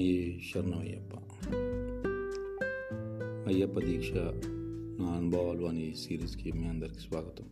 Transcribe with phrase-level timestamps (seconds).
[0.00, 1.14] స్వామి శరణం అయ్యప్ప
[3.48, 4.10] అయ్యప్ప దీక్ష
[5.00, 7.44] నా అనుభవాలు అనే సిరీస్కి మీ అందరికీ స్వాగతం.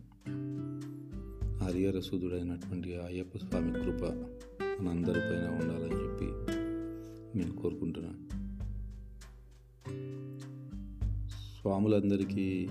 [1.57, 1.99] హరిహర
[3.05, 4.03] అయ్యప్ప స్వామి కృప
[4.81, 6.27] మనందరిపైన ఉండాలని చెప్పి
[7.37, 8.39] నేను కోరుకుంటున్నాను
[11.61, 12.67] స్వాములందరికీ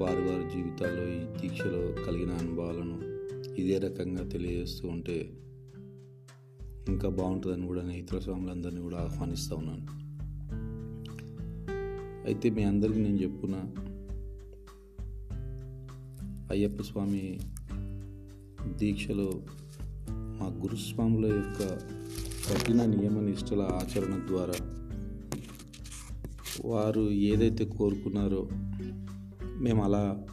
[0.00, 2.98] వారి వారి జీవితాల్లో ఈ దీక్షలో కలిగిన అనుభవాలను
[3.54, 5.30] ఇదే రకంగా తెలియజేస్తూ ఉంటే
[6.88, 10.06] ఇంకా బాగుంటుందని కూడా నేను ఇతర స్వాములందరినీ కూడా ఆహ్వానిస్తూ ఉన్నాను.
[12.26, 13.54] అయితే మీ అందరికీ నేను చెప్పున
[16.50, 17.40] అయ్యప్ప స్వామి
[18.76, 19.42] దీక్షలో
[20.10, 21.78] మా గురుస్వాముల యొక్క
[22.50, 24.54] కఠిన నియమ నిష్టల ఆచరణ ద్వారా
[26.64, 28.48] వారు ఏదైతే కోరుకున్నారో
[29.60, 30.26] మేము అలా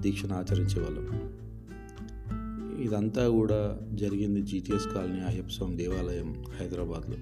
[0.00, 1.06] దీక్షను ఆచరించేవాళ్ళం
[2.82, 7.16] ఇదంతా కూడా జరిగింది జీటీఎస్ కాలనీ అయ్యప్ప స్వామి దేవాలయం హైదరాబాద్లో.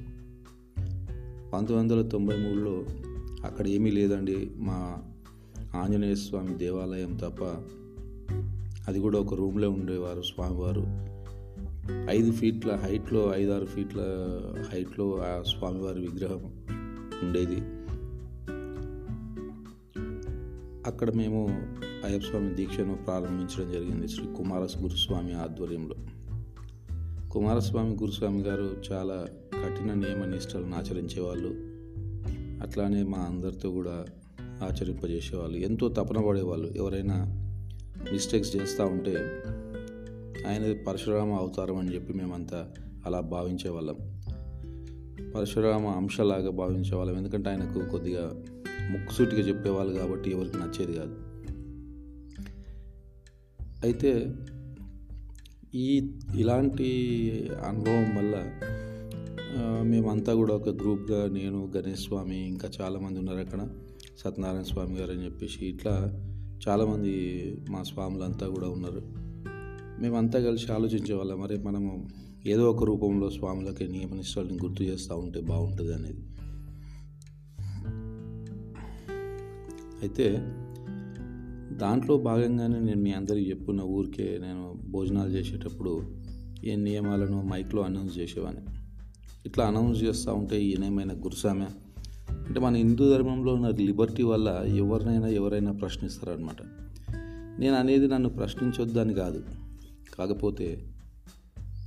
[1.50, 2.84] పంతొమ్మిది వందల తొంభై మూడులో
[3.44, 5.02] అక్కడ ఏమీ లేదండి మా
[5.74, 7.44] ఆంజనేయ స్వామి దేవాలయం తప్ప
[8.88, 11.14] అది కూడా ఒక రూమ్లో ఉండేవారు స్వామివారు.
[12.10, 14.00] ఐదు ఫీట్ల హైట్లో ఐదారు ఫీట్ల
[14.72, 16.64] హైట్లో ఆ స్వామివారి విగ్రహం
[17.22, 17.56] ఉండేది.
[20.86, 21.48] అక్కడ మేము
[22.04, 25.94] అయ్యస్వామి దీక్షను ప్రారంభించడం జరిగింది శ్రీ కుమారస్ గురుస్వామి ఆధ్వర్యంలో.
[27.28, 29.26] కుమారస్వామి గురుస్వామి గారు చాలా
[29.64, 31.74] కఠిన నియమ నిష్టలను ఆచరించేవాళ్ళు.
[32.62, 34.04] అట్లానే మా అందరితో కూడా
[34.62, 35.58] ఆచరింపజేసేవాళ్ళు.
[35.58, 36.72] ఎంతో తపన పడేవాళ్ళు.
[36.76, 37.14] ఎవరైనా
[38.12, 39.42] మిస్టేక్స్ చేస్తూ ఉంటే
[40.48, 42.70] ఆయన పరశురామ అవతారం అని చెప్పి మేమంతా
[43.06, 43.96] అలా భావించేవాళ్ళం.
[45.36, 47.16] పరశురామ అంశలాగా భావించేవాళ్ళం.
[47.16, 48.42] ఎందుకంటే ఆయనకు కొద్దిగా
[48.90, 51.33] ముక్కుసూటిగా చెప్పేవాళ్ళు కాబట్టి ఎవరికి నచ్చేది కాదు.
[53.82, 54.34] అయితే
[55.74, 56.88] ఈ ఇలాంటి
[57.66, 58.60] అనుభవం వల్ల
[59.82, 63.68] మేమంతా కూడా ఒక గ్రూప్గా నేను గణేష్ స్వామి ఇంకా చాలామంది ఉన్నారు అక్కడ.
[64.18, 66.20] సత్యనారాయణ స్వామి గారు అని చెప్పేసి ఇట్లా
[66.68, 67.12] చాలామంది
[67.70, 69.02] మా స్వాములంతా కూడా ఉన్నారు.
[70.00, 72.08] మేమంతా కలిసి ఆలోచించే వాళ్ళం మరి మనము
[72.46, 76.20] ఏదో ఒక రూపంలో స్వాములకి నియమనిష్టాలని గుర్తు చేస్తూ ఉంటే బాగుంటుంది అనేది.
[80.02, 80.54] అయితే
[81.76, 86.02] దాంట్లో భాగంగానే నేను మీ అందరికీ చెప్పుకున్న ఊరికే నేను భోజనాలు చేసేటప్పుడు
[86.64, 88.62] ఏ నియమాలను మైక్లో అనౌన్స్ చేసేవాడిని
[89.46, 91.66] ఇట్లా అనౌన్స్ చేస్తూ ఉంటే ఈయనేమైనా గురుసామే
[92.46, 96.62] అంటే మన హిందూ ధర్మంలో ఉన్న లిబర్టీ వల్ల ఎవరినైనా ఎవరైనా ప్రశ్నిస్తారనమాట
[97.60, 99.44] నేను అనేది నన్ను ప్రశ్నించొద్దని కాదు.
[100.18, 100.94] కాకపోతే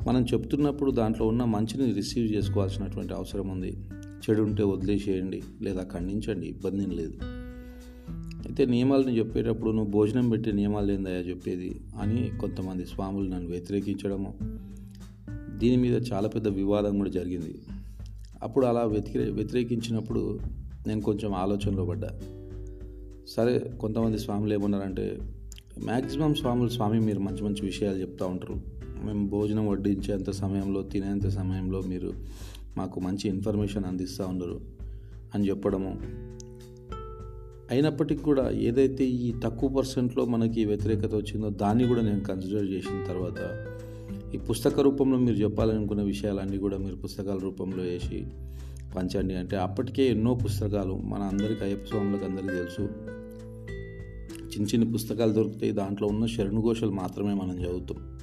[0.08, 3.78] మనం చెప్తున్నప్పుడు దాంట్లో ఉన్న మంచిని రిసీవ్ చేసుకోవాల్సినటువంటి అవసరం ఉంది.
[4.30, 6.48] చెడు ఉంటే వదిలేసేయండి లేదా ఖండించండి.
[6.48, 7.37] ఇబ్బంది లేదు.
[8.48, 14.34] అయితే నియమాలను చెప్పేటప్పుడు నువ్వు భోజనం పెట్టే నియమాలు ఏందయ్యా చెప్పేది అని కొంతమంది స్వాములు నన్ను వ్యతిరేకించడము.
[15.58, 17.60] దీని మీద చాలా పెద్ద వివాదం కూడా జరిగింది.
[18.44, 20.40] అప్పుడు అలా వ్యతిరే వ్యతిరేకించినప్పుడు
[20.88, 22.20] నేను కొంచెం ఆలోచనలో పడ్డా.
[23.28, 25.18] సరే కొంతమంది స్వాములు ఏమన్నారంటే
[25.84, 28.62] మ్యాక్సిమం స్వాములు స్వామి మీరు మంచి మంచి విషయాలు చెప్తూ ఉంటారు.
[29.06, 32.14] మేము భోజనం వడ్డించేంత సమయంలో తినేంత సమయంలో మీరు
[32.78, 34.62] మాకు మంచి ఇన్ఫర్మేషన్ అందిస్తూ ఉన్నారు
[35.36, 36.00] అని చెప్పడము.
[37.72, 43.66] అయినప్పటికీ కూడా ఏదైతే ఈ తక్కువ పర్సెంట్లో మనకి వ్యతిరేకత వచ్చిందో దాన్ని కూడా నేను కన్సిడర్ చేసిన తర్వాత
[44.36, 48.28] ఈ పుస్తక రూపంలో మీరు చెప్పాలనుకున్న విషయాలన్నీ కూడా మీరు పుస్తకాల రూపంలో వేసి
[48.96, 49.36] పంచండి.
[49.36, 52.82] అంటే అప్పటికే ఎన్నో పుస్తకాలు మన అందరికీ అయ్యప్ప స్వాములకు అందరికీ తెలుసు.
[54.48, 55.72] చిన్న చిన్న పుస్తకాలు దొరుకుతాయి.
[55.72, 58.18] దాంట్లో ఉన్న శరణుఘోషలు మాత్రమే మనం చదువుతాం.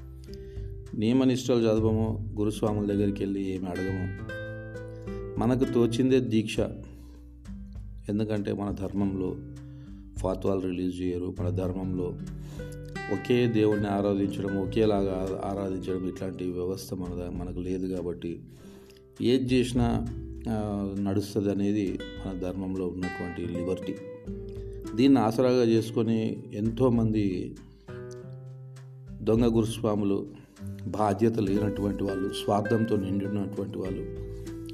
[0.98, 4.18] నియమనిష్టాలు చదవము గురుస్వాముల దగ్గరికి వెళ్ళి ఏమి అడగము.
[5.40, 6.60] మనకు తోచిందే దీక్ష.
[8.08, 9.36] ఎందుకంటే మన ధర్మంలో
[10.18, 11.34] ఫాత్వాలు రిలీజ్ చేయరు.
[11.40, 12.14] మన ధర్మంలో
[13.12, 18.40] ఒకే దేవుణ్ణి ఆరాధించడం ఒకేలాగా ఆరాధించడం ఇట్లాంటి వ్యవస్థ మన మనకు లేదు కాబట్టి
[19.20, 20.06] ఏది చేసినా
[21.02, 23.94] నడుస్తుంది అనేది మన ధర్మంలో ఉన్నటువంటి లిబర్టీ.
[24.94, 27.56] దీన్ని ఆసరాగా చేసుకొని ఎంతోమంది
[29.22, 30.26] దొంగ గురుస్వాములు
[30.86, 34.02] బాధ్యత లేనటువంటి వాళ్ళు స్వార్థంతో నిండినటువంటి వాళ్ళు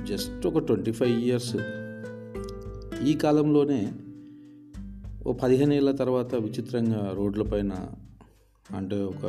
[0.03, 1.55] జస్ట్ ఒక ట్వంటీ ఫైవ్ ఇయర్స్
[3.03, 3.91] ఈ కాలంలోనే
[5.27, 7.71] ఓ పదిహేను ఏళ్ళ తర్వాత విచిత్రంగా రోడ్లపైన
[8.75, 9.21] అంటే ఒక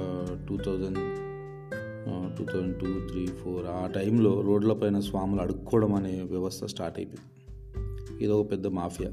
[0.49, 0.99] two thousand
[2.39, 7.31] two thousand two three four ఆ టైంలో రోడ్లపైన స్వాములు అడుక్కోవడం అనే వ్యవస్థ స్టార్ట్ అయిపోయింది.
[8.25, 9.11] ఇది ఒక పెద్ద మాఫియా.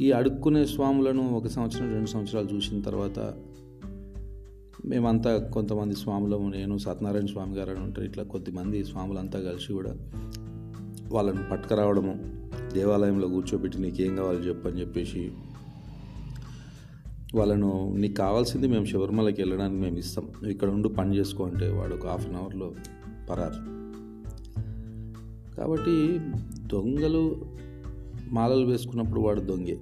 [0.00, 3.18] ఈ అడుక్కునే స్వాములను ఒక సంవత్సరం రెండు సంవత్సరాలు చూసిన తర్వాత
[4.84, 8.06] మేమంతా కొంతమంది స్వాములము నేను సత్యనారాయణ స్వామి గారు అని ఉంటారు.
[8.06, 9.96] ఇట్లా కొద్దిమంది స్వాములంతా కలిసి కూడా
[11.08, 12.42] వాళ్ళని పట్టుకురావడము
[12.74, 15.32] దేవాలయంలో కూర్చోబెట్టి నీకేం కావాలి చెప్పని చెప్పేసి
[17.34, 20.46] వాళ్ళను నీకు కావాల్సింది మేము శబరిమలకి వెళ్ళడానికి మేము ఇస్తాం.
[20.46, 22.72] ఇక్కడ ఉండి పని చేసుకో అంటే వాడు ఒక హాఫ్ అన్ అవర్లో
[23.30, 23.82] పరారు.
[25.56, 26.20] కాబట్టి
[26.66, 27.46] దొంగలు
[28.30, 29.78] మాలలు వేసుకున్నప్పుడు వాడు దొంగే.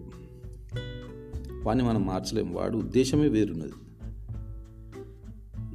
[1.63, 2.53] వాడిని మనం మార్చలేం.
[2.53, 3.73] వాడు ఉద్దేశమే వేరున్నది.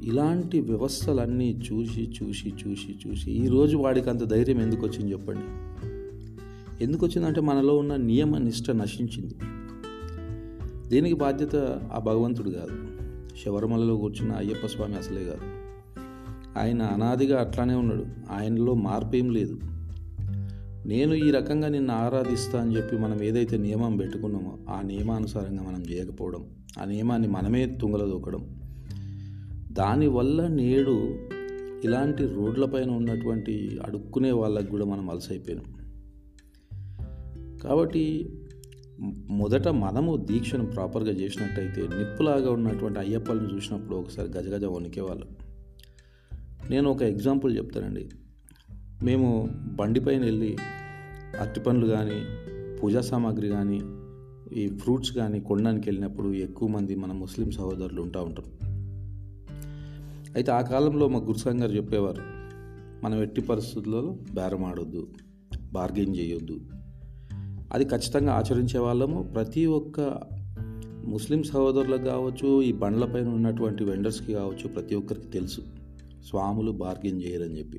[0.06, 5.66] ఇలాంటి వ్యవస్థలన్నీ చూసి చూసి చూసి చూసి ఈరోజు వాడికి అంత ధైర్యం ఎందుకు వచ్చింది చెప్పండి?
[6.84, 9.34] ఎందుకు వచ్చిందంటే మనలో ఉన్న నియమ నిష్ట నశించింది.
[10.88, 11.56] దీనికి బాధ్యత?
[11.92, 12.72] ఆ భగవంతుడు కాదు.
[13.44, 15.40] శబరిమలలో కూర్చున్న అయ్యప్ప స్వామి అసలే కాదు.
[16.58, 18.06] ఆయన అనాదిగా అట్లానే ఉన్నాడు.
[18.32, 19.60] ఆయనలో మార్పు ఏం లేదు.
[20.86, 26.44] నేను ఈ రకంగా నిన్ను ఆరాధిస్తా అని చెప్పి మనం ఏదైతే నియమం పెట్టుకున్నామో ఆ నియమానుసారంగా మనం చేయకపోవడం
[26.80, 28.65] ఆ నియమాన్ని మనమే తుంగలదొక్కడం దూకడం
[29.78, 31.14] దానివల్ల నేడు
[31.84, 35.76] ఇలాంటి రోడ్లపైన ఉన్నటువంటి అడుక్కునే వాళ్ళకు కూడా మనం అలసైపోయినాం.
[37.58, 38.32] కాబట్టి
[39.30, 45.26] మొదట మనము దీక్షను ప్రాపర్గా చేసినట్టయితే నిప్పులాగా ఉన్నటువంటి అయ్యప్పలను చూసినప్పుడు ఒకసారి గజగజ వణికేవాళ్ళు.
[46.70, 48.08] నేను ఒక ఎగ్జాంపుల్ చెప్తానండి.
[49.02, 50.56] మేము బండిపైన వెళ్ళి
[51.40, 52.22] అరటి పండ్లు కానీ
[52.78, 53.80] పూజా సామాగ్రి కానీ
[54.60, 58.55] ఈ ఫ్రూట్స్ కానీ కొనడానికి వెళ్ళినప్పుడు ఎక్కువ మంది మన ముస్లిం సహోదరులు ఉంటా ఉంటారు.
[60.36, 62.22] అయితే ఆ కాలంలో మా గురుసాంగ్ గారు చెప్పేవారు
[63.04, 65.08] మనం ఎట్టి పరిస్థితులలో బేరం ఆడొద్దు
[65.72, 66.60] బార్గెన్ చేయొద్దు
[67.72, 69.22] అది ఖచ్చితంగా ఆచరించే వాళ్ళము.
[69.22, 70.00] ప్రతి ఒక్క
[71.04, 75.60] ముస్లిం సహోదరులకు కావచ్చు ఈ బండ్లపైన ఉన్నటువంటి వెండర్స్కి కావచ్చు ప్రతి ఒక్కరికి తెలుసు
[76.28, 77.78] స్వాములు బార్గెన్ చేయరని చెప్పి.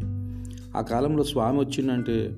[0.78, 2.38] ఆ కాలంలో స్వామి వచ్చిందంటే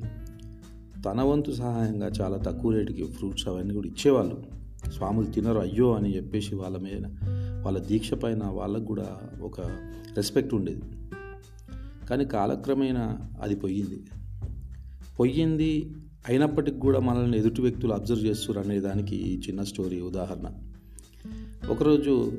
[1.05, 4.43] తన వంతు సహాయంగా చాలా తక్కువ రేటుకి ఫ్రూట్స్ అవన్నీ కూడా ఇచ్చేవాళ్ళు.
[4.91, 7.01] స్వాములు తినరు అయ్యో అని చెప్పేసి వాళ్ళ మీద
[7.65, 9.61] వాళ్ళ దీక్ష పైన వాళ్ళకు కూడా ఒక
[10.15, 10.81] రెస్పెక్ట్ ఉండేది.
[12.07, 14.03] కానీ కాలక్రమేణా అది పోయింది.
[15.19, 15.95] పోయింది
[16.29, 20.51] అయినప్పటికి కూడా మనల్ని ఎదుటి వ్యక్తులు అబ్జర్వ్ చేస్తారు అనే దానికి ఈ చిన్న స్టోరీ ఉదాహరణ.
[21.69, 22.31] ఒకరోజు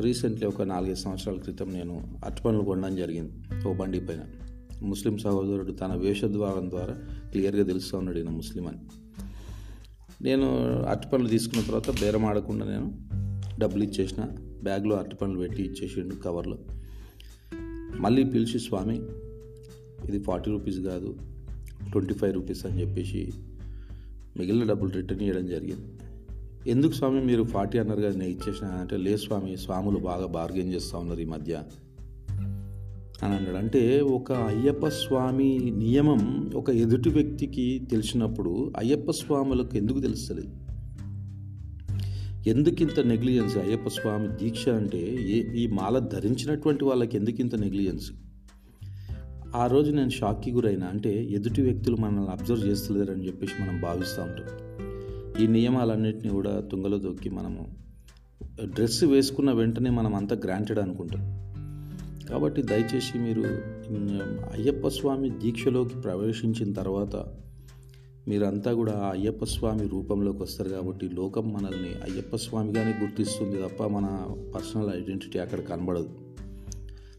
[0.00, 3.32] రీసెంట్లీ ఒక నాలుగైదు సంవత్సరాల క్రితం నేను అరటిపండ్లు కొనడం జరిగింది
[3.68, 4.20] ఓ బండి పైన.
[4.82, 6.94] ముస్లిం సహోదరుడు తన వేషద్వారం ద్వారా
[7.30, 8.78] క్లియర్గా తెలుస్తూ ఉన్నాడు ఈయన ముస్లిం అని.
[10.22, 12.92] నేను అరటిపండ్లు తీసుకున్న తర్వాత బేరం ఆడకుండా నేను
[13.58, 14.45] డబ్బులు ఇచ్చేసిన.
[14.66, 16.58] బ్యాగ్లో అరటిపండ్లు పెట్టి ఇచ్చేసిండు కవర్లో.
[18.00, 19.02] మళ్ళీ పిలిచి స్వామి
[20.08, 21.16] ఇది ఫార్టీ రూపీస్ కాదు
[21.92, 23.32] ట్వంటీ ఫైవ్ రూపీస్ అని చెప్పేసి
[24.36, 25.86] మిగిలిన డబ్బులు రిటర్న్ చేయడం జరిగింది.
[26.70, 28.66] ఎందుకు స్వామి మీరు ఫార్టీ అన్నారు కదా నేను ఇచ్చేసిన?
[28.66, 31.62] అంటే లే స్వామి స్వాములు బాగా బార్గెన్ చేస్తూ ఉన్నారు ఈ మధ్య.
[33.22, 33.56] అని అన్నాడు.
[33.56, 40.65] అంటే ఒక అయ్యప్ప స్వామి నియమం ఒక ఎదుటి వ్యక్తికి తెలిసినప్పుడు అయ్యప్ప స్వాములకు ఎందుకు తెలుస్తుంది
[42.46, 49.56] ఎందుకింత నెగ్లియన్స్ నెగ్లిజెన్స్ అయ్యప్ప స్వామి దీక్ష అంటే ఏ ఈ మాల ధరించినటువంటి వాళ్ళకి ఎందుకింత నెగ్లియన్స్ నెగ్లిజెన్స్
[49.56, 50.86] ఆ రోజు నేను షాక్కి గురైనా.
[50.86, 54.46] అంటే ఎదుటి వ్యక్తులు మనల్ని అబ్జర్వ్ చేస్తలేరని చెప్పేసి మనం భావిస్తూ ఉంటాం.
[55.42, 57.76] ఈ నియమాలన్నింటినీ కూడా తుంగలో దొక్కి మనము
[58.64, 61.46] డ్రెస్ వేసుకున్న వెంటనే మనం అంతా గ్రాంటెడ్ అనుకుంటాం.
[62.30, 63.42] కాబట్టి దయచేసి మీరు
[64.52, 67.26] అయ్యప్ప స్వామి దీక్షలోకి ప్రవేశించిన తర్వాత
[68.28, 74.26] మీరంతా కూడా ఆ అయ్యప్ప స్వామి రూపంలోకి వస్తారు కాబట్టి లోకం మనల్ని అయ్యప్ప స్వామిగానే గుర్తిస్తుంది తప్ప మన
[74.54, 76.18] పర్సనల్ ఐడెంటిటీ అక్కడ కనబడదు.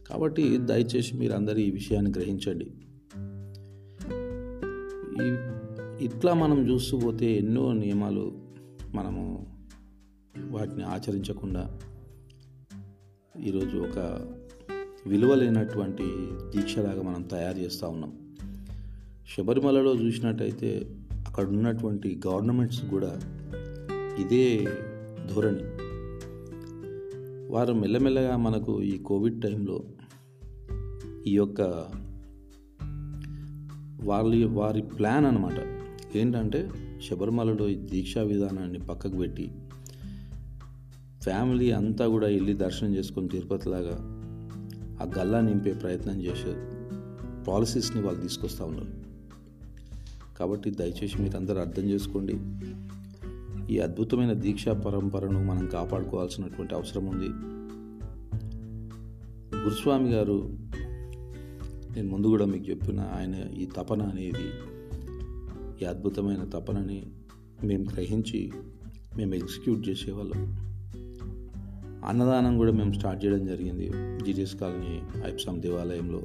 [0.08, 2.64] కాబట్టి దయచేసి మీరు అందరూ ఈ విషయాన్ని గ్రహించండి.
[5.24, 5.58] ఈ
[6.04, 8.38] ఇట్లా మనం చూస్తూ పోతే ఎన్నో నియమాలు
[8.94, 9.46] మనము
[10.50, 11.78] వాటిని ఆచరించకుండా
[13.42, 14.20] ఈరోజు ఒక
[15.06, 16.04] విలువలేనటువంటి
[16.56, 18.27] దీక్షలాగా మనం తయారు చేస్తూ ఉన్నాం.
[19.36, 20.86] శబరిమలలో చూసినట్టయితే
[21.26, 23.20] అక్కడ ఉన్నటువంటి గవర్నమెంట్స్ కూడా
[24.18, 24.66] ఇదే
[25.26, 25.62] ధోరణి.
[27.52, 29.80] వారు మెల్లమెల్లగా మనకు ఈ కోవిడ్ టైంలో
[31.26, 31.60] ఈ యొక్క
[34.02, 36.70] వాళ్ళ వారి ప్లాన్ అనమాట ఏంటంటే
[37.08, 39.50] శబరిమలలో ఈ దీక్షా విధానాన్ని పక్కకు పెట్టి
[41.22, 43.96] ఫ్యామిలీ అంతా కూడా వెళ్ళి దర్శనం చేసుకొని తిరుపతిలాగా
[45.02, 46.78] ఆ గల్లా నింపే ప్రయత్నం చేసే
[47.44, 48.97] పాలసీస్ని వాళ్ళు తీసుకొస్తూ ఉన్నారు.
[50.38, 52.38] కాబట్టి దయచేసి మీరు అందరూ అర్థం చేసుకోండి.
[53.74, 57.28] ఈ అద్భుతమైన దీక్షా పరంపరను మనం కాపాడుకోవాల్సినటువంటి అవసరం ఉంది.
[59.58, 60.58] గురుస్వామి గారు
[61.96, 64.50] నేను ముందు కూడా మీకు చెప్పిన ఆయన ఈ తపన అనేది
[65.82, 67.06] ఈ అద్భుతమైన తపనని
[67.64, 68.52] మేము గ్రహించి
[69.16, 70.56] మేము ఎగ్జిక్యూట్ చేసేవాళ్ళం.
[72.06, 73.90] అన్నదానం కూడా మేము స్టార్ట్ చేయడం జరిగింది
[74.24, 76.22] జీజీఎస్ కాలనీ అయ్యప్సం దేవాలయంలో.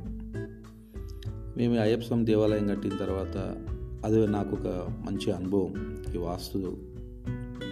[1.58, 3.62] మేము అయ్యప్సం దేవాలయం కట్టిన తర్వాత
[4.03, 4.67] అది నాకు ఒక
[5.05, 5.98] మంచి అనుభవం.
[6.15, 6.77] ఈ వాస్తు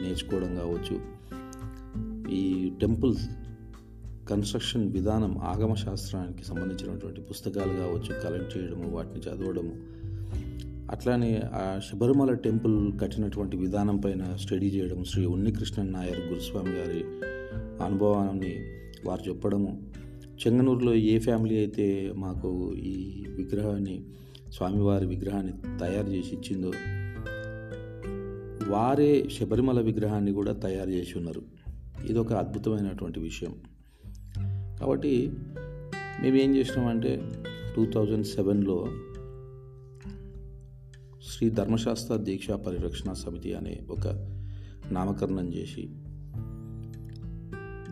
[0.03, 0.99] నేర్చుకోవడం కావచ్చు.
[2.29, 3.29] ఈ టెంపుల్స్
[4.29, 10.01] కన్స్ట్రక్షన్ విధానం ఆగమ శాస్త్రానికి సంబంధించినటువంటి పుస్తకాలు కావచ్చు కలెక్ట్ చేయడము వాటిని చదవడము.
[10.91, 17.03] అట్లానే ఆ శబరిమల టెంపుల్ కట్టినటువంటి విధానం పైన స్టడీ చేయడం శ్రీ ఉన్నికృష్ణన్ నాయర్ గురుస్వామి గారి
[17.83, 18.55] అనుభవాన్ని
[19.05, 19.81] వారు చెప్పడము.
[20.47, 24.03] చెంగనూరులో ఏ ఫ్యామిలీ అయితే మాకు ఈ విగ్రహాన్ని
[24.53, 26.71] స్వామివారి విగ్రహాన్ని తయారు చేసి ఇచ్చిందో
[28.67, 31.41] వారే శబరిమల విగ్రహాన్ని కూడా తయారు చేసి ఉన్నారు.
[32.05, 33.55] ఇది ఒక అద్భుతమైనటువంటి విషయం.
[34.79, 35.31] కాబట్టి
[36.21, 37.33] మేము ఏం చేసినామంటే
[37.75, 38.87] టూ థౌజండ్ సెవెన్లో
[41.27, 44.07] శ్రీ ధర్మశాస్త్ర దీక్షా పరిరక్షణ సమితి అనే ఒక
[44.91, 45.89] నామకరణం చేసి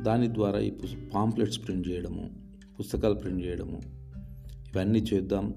[0.04, 0.72] దాని ద్వారా ఈ
[1.16, 2.30] పాంప్లెట్స్ ప్రింట్ చేయడము
[2.80, 3.82] పుస్తకాలు ప్రింట్ చేయడము
[4.74, 5.54] ఇవన్నీ చేద్దాం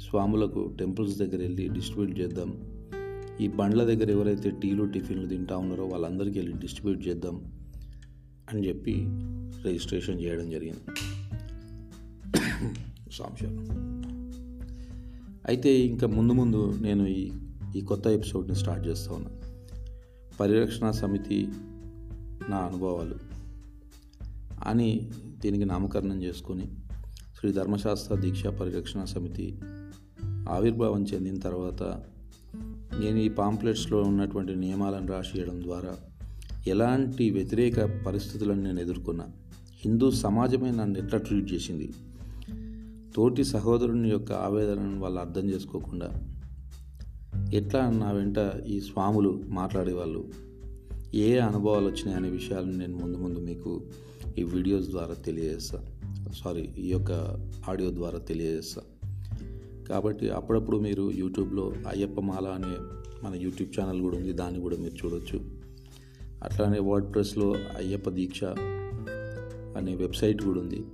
[0.00, 2.50] స్వాములకు టెంపుల్స్ దగ్గర వెళ్ళి డిస్ట్రిబ్యూట్ చేద్దాం.
[3.40, 7.36] ఈ బండ్ల దగ్గర ఎవరైతే టీలు టిఫిన్లు తింటా ఉన్నారో వాళ్ళందరికీ వెళ్ళి డిస్ట్రిబ్యూట్ చేద్దాం
[8.50, 8.94] అని చెప్పి
[9.64, 10.84] రిజిస్ట్రేషన్ చేయడం జరిగింది.
[13.12, 13.54] సాంశయం
[15.48, 17.32] అయితే ఇంకా ముందు ముందు నేను ఈ
[17.76, 19.36] ఈ కొత్త ఎపిసోడ్ని స్టార్ట్ చేస్తా ఉన్నాను
[20.40, 21.48] పరిరక్షణ సమితి
[22.48, 23.16] నా అనుభవాలు
[24.66, 26.66] అని దీనికి నామకరణం చేసుకొని
[27.38, 29.58] శ్రీ ధర్మశాస్త్ర దీక్షా పరిరక్షణ సమితి
[30.48, 31.82] ఆవిర్భావం చెందిన తర్వాత
[33.00, 35.96] నేను ఈ పాంప్లెట్స్లో ఉన్నటువంటి నియమాలను రాసియడం ద్వారా
[36.66, 39.26] ఎలాంటి వ్యతిరేక పరిస్థితులను నేను ఎదుర్కొన్నా.
[39.84, 41.92] హిందూ సమాజమే నన్ను ఎట్లా ట్రీట్ చేసింది?
[43.16, 46.10] తోటి సహోదరుని యొక్క ఆవేదనను వాళ్ళు అర్థం చేసుకోకుండా
[47.52, 50.28] ఎట్లా నా వెంట ఈ స్వాములు మాట్లాడేవాళ్ళు?
[51.14, 53.82] ఏ అనుభవాలు వచ్చినాయి అనే విషయాలను నేను ముందు ముందు మీకు
[54.38, 55.84] ఈ వీడియోస్ ద్వారా తెలియజేస్తా.
[56.42, 57.12] సారీ ఈ యొక్క
[57.68, 58.97] ఆడియో ద్వారా తెలియజేస్తాను
[59.88, 62.76] కాబట్టి అప్పుడప్పుడు మీరు యూట్యూబ్లో అయ్యప్ప మాల అనే
[63.26, 65.58] మన యూట్యూబ్ ఛానల్ కూడా ఉంది దాన్ని కూడా మీరు చూడొచ్చు.
[66.42, 68.44] అట్లానే వర్డ్ ప్రెస్లో అయ్యప్ప దీక్ష
[69.76, 70.84] అనే వెబ్సైట్ కూడా ఉంది.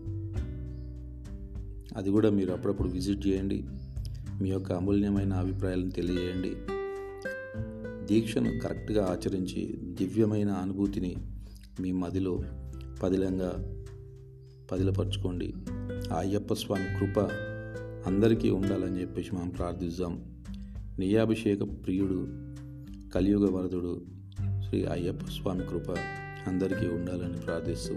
[1.97, 3.65] అది కూడా మీరు అప్పుడప్పుడు విజిట్ చేయండి.
[4.43, 6.53] మీ యొక్క అమూల్యమైన అభిప్రాయాలను తెలియజేయండి.
[8.07, 11.17] దీక్షను కరెక్ట్గా ఆచరించి దివ్యమైన అనుభూతిని
[11.81, 12.41] మీ మదిలో
[13.03, 13.83] పదిలంగా
[14.73, 15.55] పదిలపరచుకోండి.
[16.13, 17.29] ఆ అయ్యప్ప స్వామి కృప
[18.07, 20.43] అందరికీ ఉండాలని చెప్పేసి మనం ప్రార్థిద్దాం.
[20.99, 22.29] నియాభిషేక ప్రియుడు
[23.15, 24.03] కలియుగ వరదుడు
[24.69, 25.91] శ్రీ అయ్యప్ప స్వామి కృప
[26.47, 27.95] అందరికీ ఉండాలని ప్రార్థిస్తూ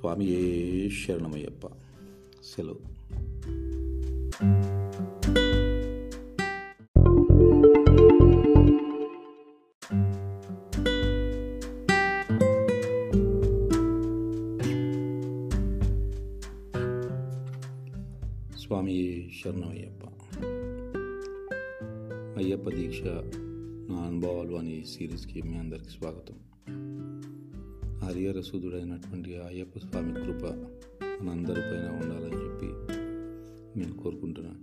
[0.00, 1.66] స్వామి ఏ శరణమయ్యప్ప.
[2.44, 3.00] సెలవు.
[25.10, 26.34] సిరీస్కి మీ అందరికీ స్వాగతం.
[27.98, 28.40] హరిహర
[29.46, 30.44] అయ్యప్ప స్వామి కృప
[31.22, 32.66] మనందరిపైన ఉండాలని చెప్పి
[33.78, 34.60] నేను కోరుకుంటున్నాను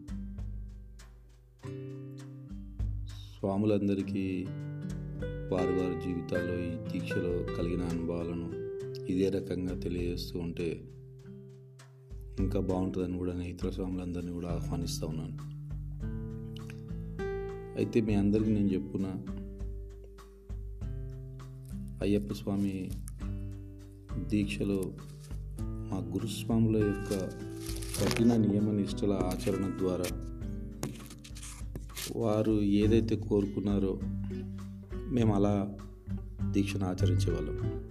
[3.40, 4.46] స్వాములందరికీ
[5.52, 8.52] వారి వారి జీవితాల్లో ఈ దీక్షలో కలిగిన అనుభవాలను
[9.06, 10.82] ఇదే రకంగా తెలియజేస్తూ ఉంటే
[12.40, 15.38] ఇంకా బాగుంటుందని కూడా నేను ఇతర స్వాములందరినీ కూడా ఆహ్వానిస్తూ ఉన్నాను.
[17.78, 19.26] అయితే మీ అందరికీ నేను చెప్పుకున్నా
[22.02, 22.92] అయ్యప్ప స్వామి
[24.28, 24.94] దీక్షలో
[25.62, 27.30] మా గురుస్వాముల యొక్క
[28.02, 30.06] కఠిన నియమ నిష్టల ఆచరణ ద్వారా
[32.16, 34.00] వారు ఏదైతే కోరుకున్నారో
[35.12, 35.78] మేము అలా
[36.52, 37.88] దీక్షను ఆచరించేవాళ్ళం.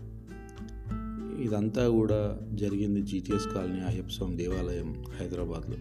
[1.44, 5.76] ఇదంతా కూడా జరిగింది జీటీఎస్ కాలనీ అయ్యప్ప స్వామి దేవాలయం హైదరాబాద్లో.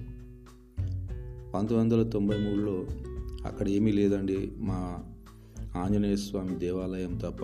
[1.51, 2.85] పంతొమ్మిది వందల తొంభై మూడులో
[3.45, 5.03] అక్కడ ఏమీ లేదండి మా
[5.75, 7.43] ఆంజనేయ స్వామి దేవాలయం తప్ప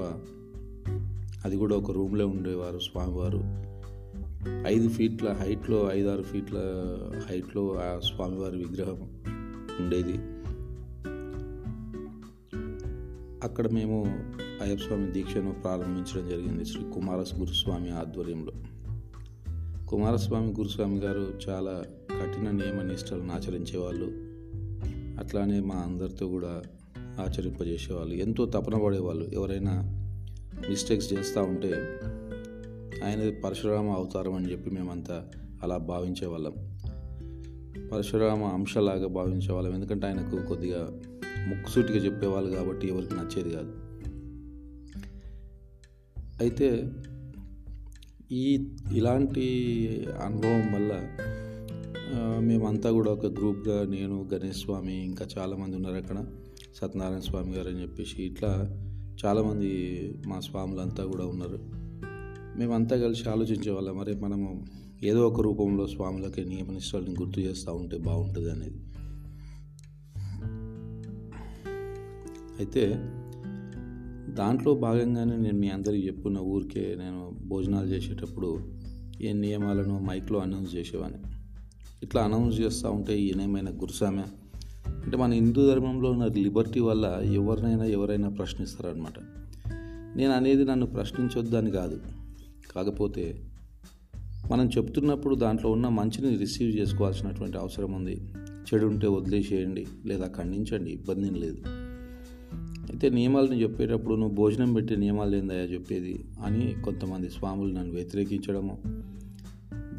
[1.45, 3.71] అది కూడా ఒక రూమ్లో ఉండేవారు స్వామివారు.
[4.67, 6.57] ఐదు ఫీట్ల హైట్లో ఐదారు ఫీట్ల
[7.29, 9.09] హైట్లో ఆ స్వామివారి విగ్రహం
[9.79, 10.13] ఉండేది.
[13.43, 14.05] అక్కడ మేము
[14.61, 18.51] అయ్యప్ప స్వామి దీక్షను ప్రారంభించడం జరిగింది శ్రీ కుమారస్ గురుస్వామి ఆధ్వర్యంలో.
[19.89, 21.83] కుమారస్వామి గురుస్వామి గారు చాలా
[22.21, 24.31] కఠిన నియమ నిష్టలను ఆచరించేవాళ్ళు.
[25.19, 26.61] అట్లానే మా అందరితో కూడా
[26.99, 28.15] ఆచరింపజేసేవాళ్ళు.
[28.15, 29.25] ఎంతో తపన పడేవాళ్ళు.
[29.33, 30.00] ఎవరైనా
[30.69, 31.99] మిస్టేక్స్ చేస్తూ ఉంటే
[33.05, 35.27] ఆయన పరశురామ అవతారం అని చెప్పి మేమంతా
[35.63, 36.79] అలా భావించేవాళ్ళం.
[37.91, 39.73] పరశురామ అంశలాగా భావించేవాళ్ళం.
[39.73, 41.01] ఎందుకంటే ఆయనకు కొద్దిగా
[41.47, 43.73] ముక్కుసూటిగా చెప్పేవాళ్ళు కాబట్టి ఎవరికి నచ్చేది కాదు.
[46.41, 46.91] అయితే
[48.31, 51.17] ఈ ఇలాంటి అనుభవం వల్ల
[52.39, 56.25] మేమంతా కూడా ఒక గ్రూప్గా నేను గణేష్ స్వామి ఇంకా చాలామంది ఉన్నారు అక్కడ.
[56.75, 58.77] సత్యనారాయణ స్వామి గారు అని చెప్పేసి ఇట్లా
[59.25, 59.69] చాలామంది
[60.27, 61.59] మా స్వాములంతా కూడా ఉన్నారు.
[62.57, 64.65] మేమంతా కలిసి ఆలోచించే వాళ్ళం మరి మనము
[65.03, 68.77] ఏదో ఒక రూపంలో స్వాములకి నియమనిష్టాలని గుర్తు చేస్తూ ఉంటే బాగుంటుంది అనేది.
[72.59, 73.09] అయితే
[74.33, 78.71] దాంట్లో భాగంగానే నేను మీ అందరికీ చెప్పుకున్న ఊరికే నేను భోజనాలు చేసేటప్పుడు
[79.21, 81.19] ఏ నియమాలను మైక్లో అనౌన్స్ చేసేవాడిని.
[82.03, 84.23] ఇట్లా అనౌన్స్ చేస్తూ ఉంటే ఈయనేమైనా గురుసామే
[84.87, 89.19] అంటే మన హిందూ ధర్మంలో ఉన్న లిబర్టీ వల్ల ఎవరినైనా ఎవరైనా ప్రశ్నిస్తారనమాట
[90.17, 91.99] నేను అనేది నన్ను ప్రశ్నించొద్దని కాదు.
[92.75, 93.41] కాకపోతే
[94.51, 98.21] మనం చెప్తున్నప్పుడు దాంట్లో ఉన్న మంచిని రిసీవ్ చేసుకోవాల్సినటువంటి అవసరం ఉంది.
[98.41, 101.61] చెడు ఉంటే వదిలేసేయండి లేదా ఖండించండి ఇబ్బంది లేదు.
[102.91, 108.77] అయితే నియమాలను చెప్పేటప్పుడు నువ్వు భోజనం పెట్టే నియమాలు ఏందయ్యా చెప్పేది అని కొంతమంది స్వాములు నన్ను వ్యతిరేకించడము.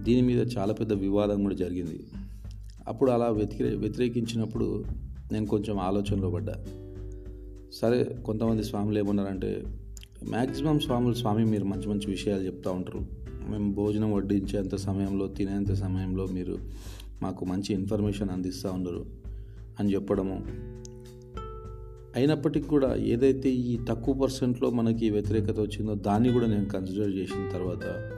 [0.03, 2.05] దీని మీద చాలా పెద్ద వివాదం కూడా జరిగింది.
[2.89, 4.85] అప్పుడు అలా వ్యతిరే వ్యతిరేకించినప్పుడు
[5.33, 6.55] నేను కొంచెం ఆలోచనలో పడ్డా.
[7.73, 9.63] సరే కొంతమంది స్వాములు ఏమన్నారంటే
[10.29, 13.07] మ్యాక్సిమం స్వాములు స్వామి మీరు మంచి మంచి విషయాలు చెప్తూ ఉంటారు.
[13.51, 16.59] మేము భోజనం వడ్డించేంత సమయంలో తినేంత సమయంలో మీరు
[17.23, 19.07] మాకు మంచి ఇన్ఫర్మేషన్ అందిస్తూ ఉన్నారు
[19.81, 20.45] అని చెప్పడము.
[22.17, 28.13] అయినప్పటికీ కూడా ఏదైతే ఈ తక్కువ పర్సెంట్లో మనకి వ్యతిరేకత వచ్చిందో దాన్ని కూడా నేను కన్సిడర్ చేసిన తర్వాత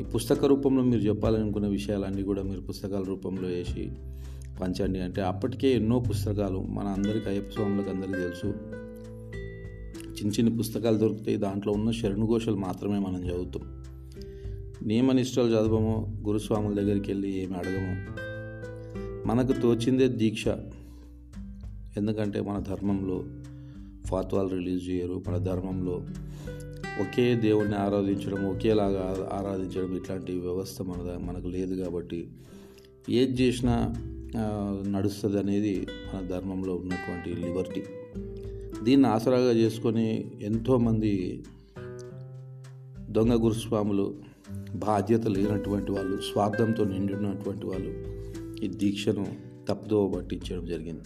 [0.00, 3.92] ఈ పుస్తక రూపంలో మీరు చెప్పాలనుకున్న విషయాలన్నీ కూడా మీరు పుస్తకాల రూపంలో వేసి
[4.60, 5.00] పంచండి.
[5.00, 8.46] అంటే అప్పటికే ఎన్నో పుస్తకాలు మన అందరికీ అయ్యప్ప స్వాములకు అందరికీ తెలుసు.
[10.12, 11.36] చిన్న చిన్న పుస్తకాలు దొరుకుతాయి.
[11.36, 13.82] దాంట్లో ఉన్న శరణుఘోషలు మాత్రమే మనం చదువుతాం.
[14.86, 18.06] నియమనిష్టలు చదవము గురుస్వాముల దగ్గరికి వెళ్ళి ఏమి అడగము.
[19.28, 20.48] మనకు తోచిందే దీక్ష.
[21.96, 23.24] ఎందుకంటే మన ధర్మంలో
[24.06, 25.22] ఫాత్వాలు రిలీజ్ చేయరు.
[25.28, 26.02] మన ధర్మంలో
[27.00, 32.28] ఒకే దేవుణ్ణి ఆరాధించడం ఒకేలాగా ఆరాధించడం ఇట్లాంటి వ్యవస్థ మన మనకు లేదు కాబట్టి
[33.08, 33.94] ఏది చేసినా
[34.90, 37.82] నడుస్తుంది అనేది మన ధర్మంలో ఉన్నటువంటి లిబర్టీ.
[38.82, 41.44] దీన్ని ఆసరాగా చేసుకొని ఎంతోమంది
[43.10, 44.14] దొంగ గురుస్వాములు
[44.74, 48.22] బాధ్యత లేనటువంటి వాళ్ళు స్వార్థంతో నిండినటువంటి వాళ్ళు
[48.64, 49.26] ఈ దీక్షను
[49.68, 51.02] తప్పుదోవ పట్టించడం జరిగింది.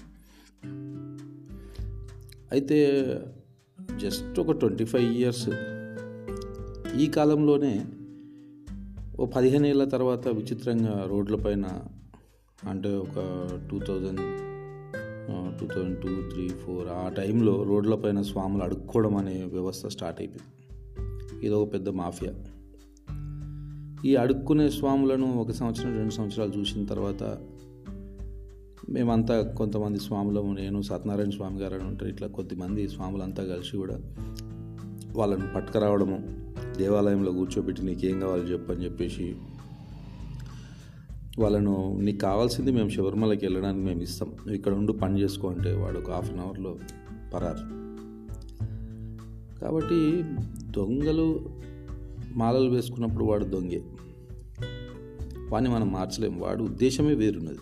[2.52, 3.08] అయితే
[3.96, 5.48] జస్ట్ ఒక ట్వంటీ ఫైవ్ ఇయర్స్
[7.00, 7.84] ఈ కాలంలోనే
[9.20, 11.64] ఓ పదిహేను ఏళ్ళ తర్వాత విచిత్రంగా రోడ్లపైన
[12.68, 14.20] అంటే ఒక two thousand
[15.60, 21.46] two thousand two three four ఆ టైంలో రోడ్లపైన స్వాములు అడుక్కోవడం అనే వ్యవస్థ స్టార్ట్ అయిపోయింది.
[21.46, 22.34] ఇది ఒక పెద్ద మాఫియా.
[24.04, 27.38] ఈ అడుక్కునే స్వాములను ఒక సంవత్సరం రెండు సంవత్సరాలు చూసిన తర్వాత
[28.88, 34.00] మేమంతా కొంతమంది స్వాములము నేను సత్యనారాయణ స్వామి గారు అని ఉంటారు ఇట్లా కొద్దిమంది స్వాములంతా కలిసి కూడా
[35.12, 36.45] వాళ్ళని పట్టుకురావడము
[36.76, 39.36] దేవాలయంలో కూర్చోబెట్టి నీకేం కావాలి చెప్పని చెప్పేసి
[41.38, 44.50] వాళ్ళను నీకు కావాల్సింది మేము శబరిమలకి వెళ్ళడానికి మేము ఇస్తాం.
[44.50, 46.76] ఇక్కడ ఉండి పని చేసుకో అంటే వాడు ఒక హాఫ్ అన్ అవర్లో
[47.34, 47.76] పరారు.
[49.60, 50.22] కాబట్టి
[50.70, 51.50] దొంగలు
[52.34, 53.82] మాలలు వేసుకున్నప్పుడు వాడు దొంగే.
[55.48, 56.44] వాడిని మనం మార్చలేము.
[56.44, 57.58] వాడు ఉద్దేశమే వేరున్నది.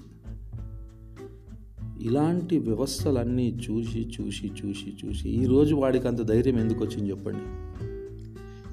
[2.05, 7.64] ఇలాంటి వ్యవస్థలన్నీ చూసి చూసి చూసి చూసి ఈరోజు వాడికి అంత ధైర్యం ఎందుకు వచ్చింది చెప్పండి.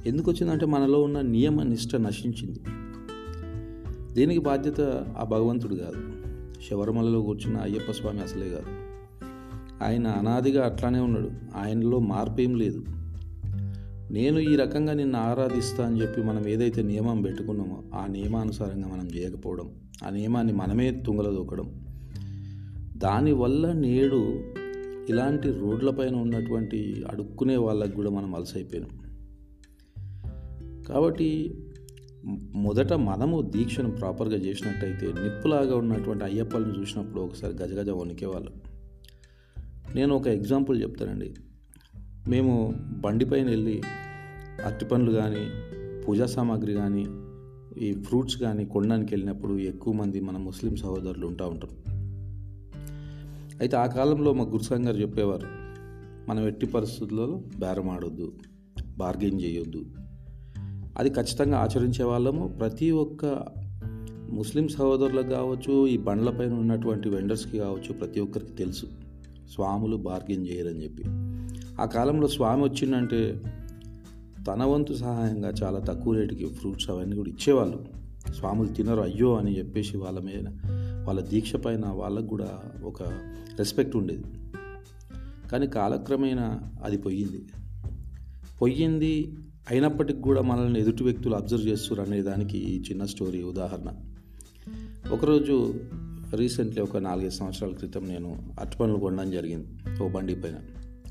[0.06, 2.60] ఎందుకు వచ్చిందంటే మనలో ఉన్న నియమ నిష్ట నశించింది.
[4.14, 4.82] దీనికి బాధ్యత?
[5.18, 5.98] ఆ భగవంతుడు కాదు.
[6.70, 8.66] శబరిమలలో కూర్చున్న అయ్యప్ప స్వామి అసలే కాదు.
[9.84, 11.32] ఆయన అనాదిగా అట్లానే ఉన్నాడు.
[11.58, 12.86] ఆయనలో మార్పు ఏం లేదు.
[14.12, 19.70] నేను ఈ రకంగా నిన్ను ఆరాధిస్తా అని చెప్పి మనం ఏదైతే నియమం పెట్టుకున్నామో ఆ నియమానుసారంగా మనం చేయకపోవడం
[20.06, 21.86] ఆ నియమాన్ని మనమే తుంగలో దూకడం
[22.98, 24.40] దానివల్ల నేడు
[25.10, 29.01] ఇలాంటి రోడ్లపైన ఉన్నటువంటి అడుక్కునే వాళ్ళకు కూడా మనం అలసైపోయినాం.
[30.91, 31.56] కాబట్టి
[32.54, 38.51] మొదట మనము దీక్షను ప్రాపర్గా చేసినట్టయితే నిప్పులాగా ఉన్నటువంటి అయ్యప్పలను చూసినప్పుడు ఒకసారి గజగజ వణికేవాళ్ళు.
[39.95, 41.34] నేను ఒక ఎగ్జాంపుల్ చెప్తానండి.
[42.27, 43.82] మేము బండిపైన వెళ్ళి
[44.65, 45.47] అరటి పండ్లు కానీ
[46.04, 47.06] పూజా సామాగ్రి కానీ
[47.77, 51.91] ఈ ఫ్రూట్స్ కానీ కొనడానికి వెళ్ళినప్పుడు ఎక్కువ మంది మన ముస్లిం సహోదరులు ఉంటా ఉంటారు.
[53.60, 55.47] అయితే ఆ కాలంలో మా గురుసాంగ్ గారు చెప్పేవారు
[56.30, 58.34] మనం ఎట్టి పరిస్థితుల్లో బేరం ఆడొద్దు
[58.97, 59.86] బార్గెన్ చేయొద్దు.
[60.97, 62.47] అది ఖచ్చితంగా ఆచరించే వాళ్ళము.
[62.47, 63.45] ప్రతి ఒక్క
[64.32, 68.86] ముస్లిం సహోదరులకు కావచ్చు ఈ బండ్లపైన ఉన్నటువంటి వెండర్స్కి కావచ్చు ప్రతి ఒక్కరికి తెలుసు.
[69.54, 71.04] స్వాములు బార్గెన్ చేయరని చెప్పి.
[71.82, 73.41] ఆ కాలంలో స్వామి వచ్చిందంటే
[74.47, 77.86] తన వంతు సహాయంగా చాలా తక్కువ రేటుకి ఫ్రూట్స్ అవన్నీ కూడా ఇచ్చేవాళ్ళు.
[78.34, 80.47] స్వాములు తినరు అయ్యో అని చెప్పేసి వాళ్ళ మీద
[81.08, 83.04] వాళ్ళ దీక్ష పైన వాళ్ళకు కూడా ఒక
[83.60, 84.23] రెస్పెక్ట్ ఉండేది.
[85.51, 87.45] కానీ కాలక్రమేణా అది పోయింది.
[88.62, 89.38] పొయ్యింది
[89.69, 93.93] అయినప్పటికి కూడా మనల్ని ఎదుటి వ్యక్తులు అబ్జర్వ్ చేస్తారు అనే దానికి ఈ చిన్న స్టోరీ ఉదాహరణ.
[95.12, 95.74] ఒకరోజు
[96.36, 99.67] రీసెంట్లీ ఒక నాలుగైదు సంవత్సరాల క్రితం నేను అరటిపండ్లు కొనడం జరిగింది
[100.04, 100.60] ఓ బండి పైన.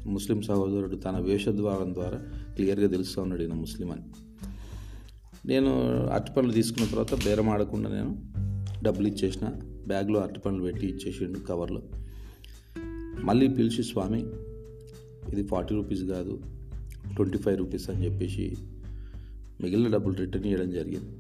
[0.07, 2.19] ముస్లిం సహోదరుడు తన వేషద్వారం ద్వారా
[2.55, 4.03] క్లియర్గా తెలుస్తూ ఉన్నాడు ఈయన ముస్లిం అని.
[5.47, 8.23] నేను అరటిపండ్లు తీసుకున్న తర్వాత బేరం ఆడకుండా నేను
[8.83, 9.49] డబ్బులు ఇచ్చేసిన
[9.87, 11.83] బ్యాగ్లో అరటిపండ్లు పెట్టి ఇచ్చేసిండు కవర్లో.
[13.25, 14.27] మళ్ళీ పిలిచి స్వామి
[15.33, 16.41] ఇది ఫార్టీ రూపీస్ కాదు
[17.17, 18.57] ట్వంటీ ఫైవ్ రూపీస్ అని చెప్పేసి
[19.61, 21.11] మిగిలిన డబ్బులు రిటర్న్ చేయడం జరిగింది.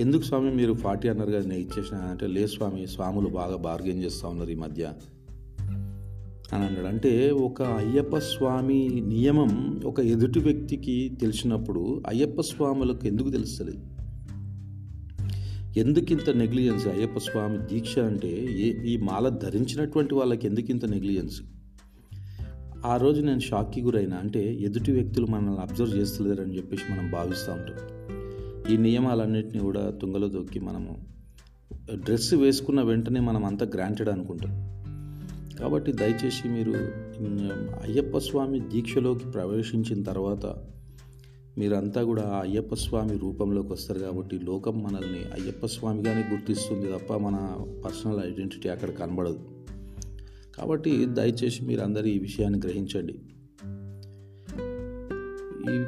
[0.00, 4.28] ఎందుకు స్వామి మీరు ఫార్టీ అన్నారు కదా నేను ఇచ్చేసిన అంటే లేదు స్వామి స్వాములు బాగా బార్గెన్ చేస్తూ
[4.28, 4.92] ఉన్నారు ఈ మధ్య
[6.52, 6.86] అని అన్నాడు.
[6.86, 13.78] అంటే ఒక అయ్యప్ప స్వామి నియమం ఒక ఎదుటి వ్యక్తికి తెలిసినప్పుడు అయ్యప్ప స్వాములకు ఎందుకు తెలుస్తుంది
[15.80, 21.42] ఎందుకు ఇంత నెగ్లిజెన్స్ అయ్యప్ప స్వామి దీక్ష అంటే ఏ ఈ మాల ధరించినటువంటి వాళ్ళకి ఎందుకు ఇంత నెగ్లిజెన్స్
[22.86, 27.76] ఆ రోజు నేను షాక్కి గురైనా అంటే ఎదుటి వ్యక్తులు మనల్ని అబ్జర్వ్ చేస్తలేరని చెప్పేసి మనం భావిస్తూ ఉంటాం.
[28.72, 31.06] ఈ నియమాలన్నింటినీ కూడా తుంగలో దొక్కి మనము
[31.94, 34.50] డ్రెస్ వేసుకున్న వెంటనే మనం అంతా గ్రాంటెడ్ అనుకుంటాం.
[35.60, 36.72] కాబట్టి దయచేసి మీరు
[37.82, 40.46] అయ్యప్ప స్వామి దీక్షలోకి ప్రవేశించిన తర్వాత
[41.58, 47.56] మీరంతా కూడా ఆ అయ్యప్ప స్వామి రూపంలోకి వస్తారు కాబట్టి లోకం మనల్ని అయ్యప్ప స్వామిగానే గుర్తిస్తుంది తప్ప మన
[47.84, 49.55] పర్సనల్ ఐడెంటిటీ అక్కడ కనబడదు.
[50.58, 53.20] కాబట్టి దయచేసి మీరు ఈ విషయాన్ని గ్రహించండి.
[55.70, 55.84] ఈ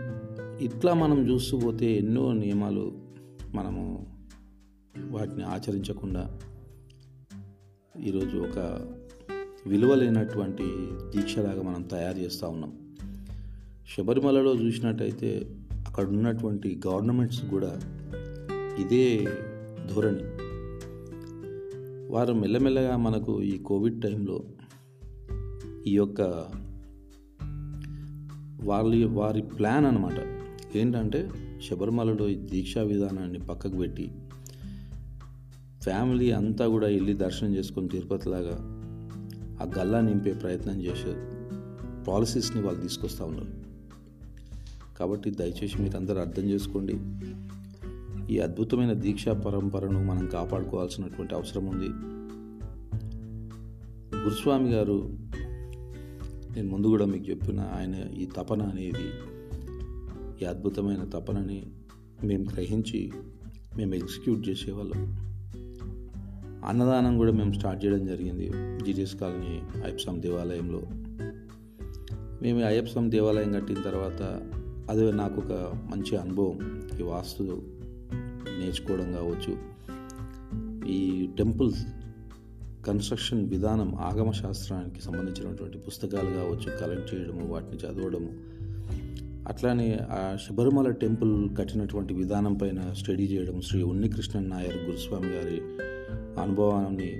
[0.64, 2.92] ఇట్లా మనం చూస్తూ పోతే ఎన్నో నియమాలు
[3.54, 4.06] మనము
[5.10, 6.38] వాటిని ఆచరించకుండా
[8.02, 8.58] ఈరోజు ఒక
[9.66, 10.64] విలువలేనటువంటి
[11.16, 12.96] దీక్షలాగా మనం తయారు చేస్తూ ఉన్నాం.
[13.96, 17.80] శబరిమలలో చూసినట్టయితే అక్కడ ఉన్నటువంటి గవర్నమెంట్స్ కూడా
[18.78, 19.24] ఇదే
[19.94, 20.48] ధోరణి.
[22.12, 24.44] వారు మెల్లమెల్లగా మనకు ఈ కోవిడ్ టైంలో
[25.86, 26.20] ఈ యొక్క
[28.62, 31.30] వాళ్ళ వారి ప్లాన్ అనమాట ఏంటంటే
[31.68, 34.10] శబరిమలలో ఈ దీక్షా విధానాన్ని పక్కకు పెట్టి
[35.82, 38.56] ఫ్యామిలీ అంతా కూడా వెళ్ళి దర్శనం చేసుకొని తిరుపతిలాగా
[39.62, 41.38] ఆ గల్లా నింపే ప్రయత్నం చేసే
[42.04, 43.52] పాలసీస్ని వాళ్ళు తీసుకొస్తూ ఉన్నారు.
[44.98, 46.98] కాబట్టి దయచేసి మీరు అందరూ అర్థం చేసుకోండి.
[48.34, 51.88] ఈ అద్భుతమైన దీక్షా పరంపరను మనం కాపాడుకోవాల్సినటువంటి అవసరం ఉంది.
[54.16, 55.10] గురుస్వామి గారు
[56.58, 59.10] నేను ముందు కూడా మీకు చెప్పిన ఆయన ఈ తపన అనేది
[60.42, 61.66] ఈ అద్భుతమైన తపనని
[62.24, 63.12] మేము గ్రహించి
[63.76, 65.16] మేము ఎగ్జిక్యూట్ చేసేవాళ్ళం.
[66.64, 68.50] అన్నదానం కూడా మేము స్టార్ట్ చేయడం జరిగింది
[68.84, 70.82] జీజస్ కాలనీ అయ్యప్సం దేవాలయంలో.
[72.42, 74.22] మేము అయ్యప్సం దేవాలయం కట్టిన తర్వాత
[74.90, 75.52] అది నాకు ఒక
[75.90, 77.62] మంచి అనుభవం ఈ వాస్తు
[78.58, 79.56] నేర్చుకోవడం కావచ్చు.
[80.86, 81.86] ఈ టెంపుల్స్
[82.86, 88.58] కన్స్ట్రక్షన్ విధానం ఆగమ శాస్త్రానికి సంబంధించినటువంటి పుస్తకాలు కావచ్చు కలెక్ట్ చేయడము వాటిని చదవడము.
[89.48, 95.60] అట్లానే ఆ శబరిమల టెంపుల్ కట్టినటువంటి విధానం పైన స్టడీ చేయడం శ్రీ ఉన్నికృష్ణన్ నాయర్ గురుస్వామి గారి
[96.40, 97.12] అనుభవాన్ని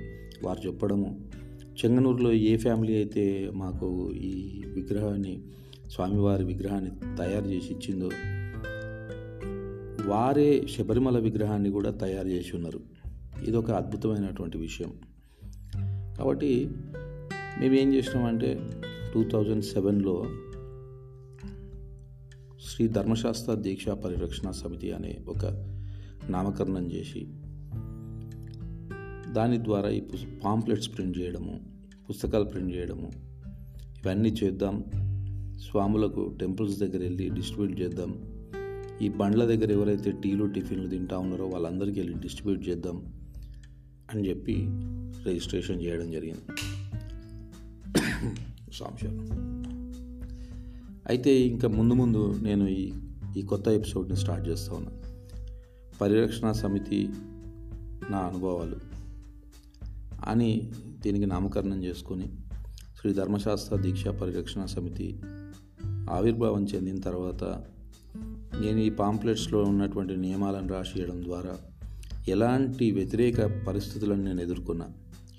[0.43, 1.19] వారు చెప్పడము.
[1.85, 5.43] చెంగనూరులో ఏ ఫ్యామిలీ అయితే మాకు ఈ విగ్రహాన్ని
[5.89, 8.09] స్వామివారి విగ్రహాన్ని తయారు చేసి ఇచ్చిందో
[10.05, 12.79] వారే శబరిమల విగ్రహాన్ని కూడా తయారు చేసి ఉన్నారు.
[13.47, 15.08] ఇది ఒక అద్భుతమైనటువంటి విషయం.
[16.19, 16.67] కాబట్టి
[17.59, 18.71] మేము ఏం చేసినామంటే
[19.13, 20.25] టూ థౌజండ్ సెవెన్లో
[22.61, 25.45] శ్రీ ధర్మశాస్త్ర దీక్షా పరిరక్షణ సమితి అనే ఒక
[26.29, 27.27] నామకరణం చేసి
[29.33, 30.01] దాని ద్వారా ఈ
[30.45, 31.59] పాంప్లెట్స్ ప్రింట్ చేయడము
[32.09, 33.11] పుస్తకాలు ప్రింట్ చేయడము
[34.03, 34.85] ఇవన్నీ చేద్దాం.
[35.57, 38.11] స్వాములకు టెంపుల్స్ దగ్గర వెళ్ళి డిస్ట్రిబ్యూట్ చేద్దాం.
[39.01, 43.13] ఈ బండ్ల దగ్గర ఎవరైతే టీలు టిఫిన్లు తింటా ఉన్నారో వాళ్ళందరికీ వెళ్ళి డిస్ట్రిబ్యూట్ చేద్దాం
[44.13, 44.55] అని చెప్పి
[45.27, 46.41] రిజిస్ట్రేషన్ చేయడం జరిగింది.
[48.73, 49.49] సాంశాలు
[51.09, 52.93] అయితే ఇంకా ముందు ముందు నేను ఈ
[53.37, 54.99] ఈ కొత్త ఎపిసోడ్ని స్టార్ట్ చేస్తూ ఉన్నాను
[55.97, 57.09] పరిరక్షణ సమితి
[58.09, 58.75] నా అనుభవాలు
[60.27, 62.31] అని దీనికి నామకరణం చేసుకొని
[62.99, 65.19] శ్రీ ధర్మశాస్త్ర దీక్షా పరిరక్షణ సమితి
[66.09, 67.43] ఆవిర్భావం చెందిన తర్వాత
[68.59, 71.57] నేను ఈ పాంప్లెట్స్లో ఉన్నటువంటి నియమాలను రాసియడం ద్వారా
[72.27, 74.87] ఎలాంటి వ్యతిరేక పరిస్థితులను నేను ఎదుర్కొన్నా.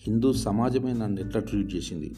[0.07, 2.15] హిందూ సమాజమే నన్ను ఎట్లా ట్రీట్ చేసింది?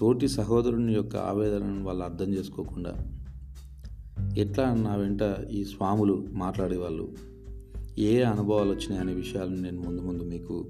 [0.00, 2.96] తోటి సహోదరుని యొక్క ఆవేదనను వాళ్ళు అర్థం చేసుకోకుండా
[4.36, 5.20] ఎట్లా నా వెంట
[5.50, 7.12] ఈ స్వాములు మాట్లాడేవాళ్ళు?
[7.98, 10.66] ఏ అనుభవాలు వచ్చినాయి అనే విషయాలను నేను ముందు ముందు మీకు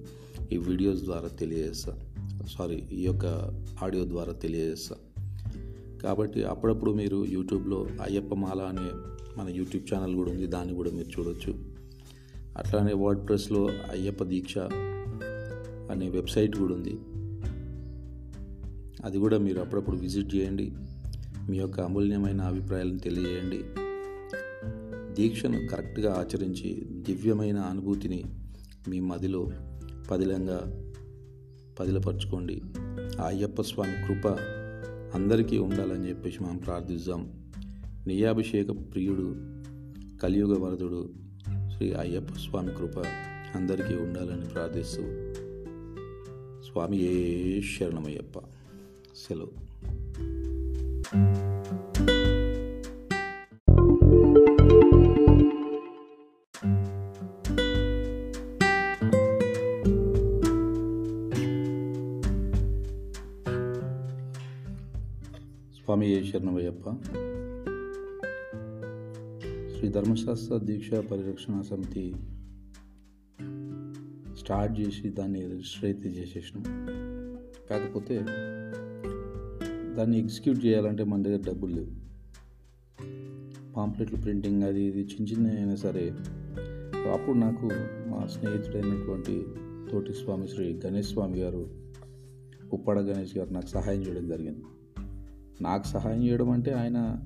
[0.53, 1.99] ఈ వీడియోస్ ద్వారా తెలియజేస్తా.
[2.47, 3.27] సారీ ఈ యొక్క
[3.83, 4.97] ఆడియో ద్వారా తెలియజేస్తా.
[6.03, 8.91] కాబట్టి అప్పుడప్పుడు మీరు యూట్యూబ్లో అయ్యప్ప మాల అనే
[9.41, 11.55] మన యూట్యూబ్ ఛానల్ కూడా ఉంది దాన్ని కూడా మీరు చూడొచ్చు.
[12.57, 14.55] అట్లానే వర్డ్ ప్రెస్లో అయ్యప్ప దీక్ష
[15.93, 16.99] అనే వెబ్సైట్ కూడా ఉంది.
[19.05, 20.73] అది కూడా మీరు అప్పుడప్పుడు విజిట్ చేయండి.
[21.51, 23.61] మీ యొక్క అమూల్యమైన అభిప్రాయాలను తెలియజేయండి.
[25.15, 28.25] దీక్షను కరెక్ట్గా ఆచరించి దివ్యమైన అనుభూతిని
[28.89, 29.49] మీ మదిలో
[30.11, 30.91] పదిలంగా
[31.81, 32.63] పదిలపరచుకోండి.
[33.21, 34.27] ఆ అయ్యప్ప స్వామి కృప
[35.15, 37.51] అందరికీ ఉండాలని చెప్పేసి మనం ప్రార్థిద్దాం.
[38.07, 39.37] నియాభిషేక ప్రియుడు
[40.23, 41.11] కలియుగ వరదుడు
[41.77, 42.99] శ్రీ అయ్యప్ప స్వామి కృప
[43.55, 45.32] అందరికీ ఉండాలని ప్రార్థిస్తూ
[46.73, 48.39] స్వామి ఏ శరణమయ్యప్ప.
[49.17, 49.51] సెలవు.
[65.75, 66.91] స్వామి ఏ శరణమయ్యప్ప.
[69.77, 72.15] శ్రీ ధర్మశాస్త్ర దీక్ష పరిరక్షణ సమితి
[74.43, 76.65] స్టార్ట్ చేసి దాన్ని రిజిస్టర్ అయితే చేసేసినాం.
[77.71, 78.19] కాకపోతే
[79.95, 81.91] దాన్ని ఎగ్జిక్యూట్ చేయాలంటే మన దగ్గర డబ్బులు లేవు.
[83.73, 86.11] పాంప్లెట్లు ప్రింటింగ్ అది ఇది చిన్న చిన్న అయినా సరే.
[87.13, 87.67] అప్పుడు నాకు
[88.09, 89.47] మా స్నేహితుడైనటువంటి
[89.93, 91.69] తోటి స్వామి శ్రీ గణేష్ స్వామి గారు
[92.73, 94.63] ఉప్పాడ గణేష్ గారు నాకు సహాయం చేయడం జరిగింది.
[95.61, 97.19] నాకు సహాయం చేయడం అంటే ఆయన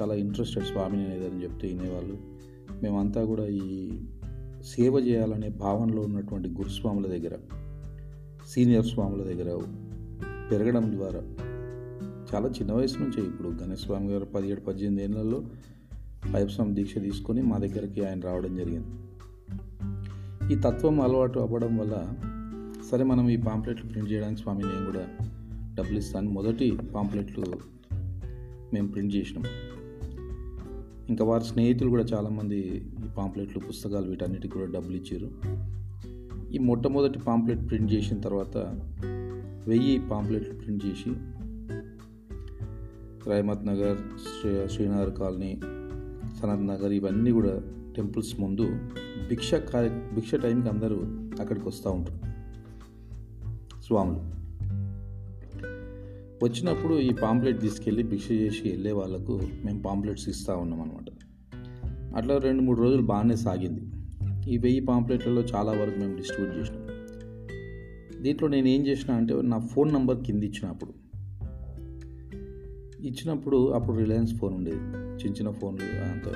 [0.00, 2.18] చాలా ఇంట్రెస్టెడ్ స్వామిని అనేదని చెప్తే వినేవాళ్ళు.
[2.82, 3.90] మేమంతా కూడా ఈ
[4.64, 7.38] సేవ చేయాలనే భావనలో ఉన్నటువంటి గురుస్వాముల దగ్గర
[8.46, 9.58] సీనియర్ స్వాముల దగ్గర
[10.50, 11.20] పెరగడం ద్వారా
[12.34, 15.42] చాలా చిన్న వయసు నుంచే ఇప్పుడు గణేష్ స్వామి గారు పదిహేడు పద్దెనిమిది ఏళ్ళలో
[16.34, 18.86] అయ్యప్ప స్వామి దీక్ష తీసుకొని మా దగ్గరికి ఆయన రావడం జరిగింది.
[20.52, 22.14] ఈ తత్వం అలవాటు అవ్వడం వల్ల
[22.90, 25.06] సరే మనం ఈ పాంప్లెట్లు ప్రింట్ చేయడానికి స్వామి నేను కూడా
[25.74, 27.44] డబ్బులు ఇస్తాను మొదటి పాంప్లెట్లు
[28.74, 29.44] మేము ప్రింట్ చేసినాం.
[31.08, 32.58] ఇంకా వారి స్నేహితులు కూడా చాలామంది
[33.04, 35.30] ఈ పాంప్లెట్లు పుస్తకాలు వీటన్నిటికి కూడా డబ్బులు ఇచ్చారు.
[36.52, 38.56] ఈ మొట్టమొదటి పాంప్లెట్ ప్రింట్ చేసిన తర్వాత
[39.66, 41.14] వెయ్యి పాంప్లెట్లు ప్రింట్ చేసి
[43.30, 45.60] రాయమత్ నగర్ శ్రీ శ్రీనగర్ కాలనీ
[46.40, 47.62] సనత్ నగర్ ఇవన్నీ కూడా
[47.96, 48.70] టెంపుల్స్ ముందు
[49.28, 50.96] భిక్ష కార్య భిక్ష టైంకి అందరూ
[51.40, 52.18] అక్కడికి వస్తూ ఉంటారు.
[53.82, 54.37] స్వాములు.
[56.44, 61.04] వచ్చినప్పుడు ఈ పాంప్లెట్ తీసుకెళ్ళి భిక్ష చేసి వెళ్ళే వాళ్ళకు మేము పాంప్లెట్స్ ఇస్తూ ఉన్నాం అనమాట
[62.16, 63.80] అట్లా రెండు మూడు రోజులు బాగానే సాగింది.
[64.52, 66.88] ఈ వెయ్యి పాంప్లెట్లలో చాలా వరకు మేము డిస్ట్రిబ్యూట్ చేసినాం.
[68.22, 70.92] దీంట్లో నేను ఏం చేసిన అంటే నా ఫోన్ నంబర్ కింద ఇచ్చినప్పుడు
[73.00, 74.78] ఇచ్చినప్పుడు అప్పుడు రిలయన్స్ ఫోన్ ఉండేది.
[74.78, 76.28] చిన్న చిన్న ఫోన్లు అంత.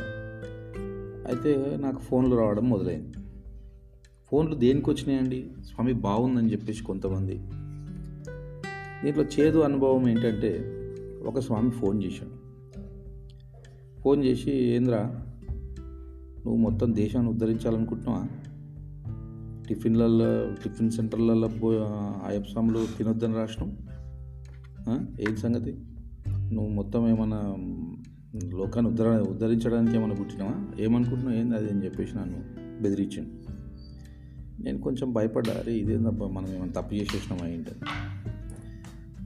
[1.27, 3.13] అయితే నాకు ఫోన్లు రావడం మొదలైంది.
[4.31, 7.41] ఫోన్లు దేనికి వచ్చినాయండి స్వామి బాగుందని చెప్పేసి కొంతమంది
[9.05, 10.79] దీంట్లో చేదు అనుభవం ఏంటంటే
[11.27, 12.43] ఒక స్వామి ఫోన్ చేశాడు.
[14.01, 15.03] ఫోన్ చేసి ఏంద్రా
[16.45, 18.27] నువ్వు మొత్తం దేశాన్ని ఉద్ధరించాలనుకుంటున్నావా?
[19.69, 21.71] టిఫిన్లలో టిఫిన్ సెంటర్లలో పో
[22.27, 23.77] అయ్యప్ప స్వాములు తినొద్దని రాష్ట్రం
[25.21, 25.77] ఏం సంగతి?
[26.29, 27.57] నువ్వు మొత్తం ఏమన్నా
[28.57, 30.83] లోకాన్ని ఉద్ధర ఉద్ధరించడానికి ఏమైనా పుట్టినావా?
[30.83, 31.37] ఏమనుకుంటున్నావు?
[31.37, 31.71] ఏంది అది?
[31.71, 32.43] అని చెప్పేసి నన్ను
[32.83, 33.29] బెదిరించాను
[34.63, 37.89] నేను కొంచెం భయపడ్డా అరే ఇదేందబ్బా మనం ఏమైనా తప్పు చేసేసినామా ఏంటని?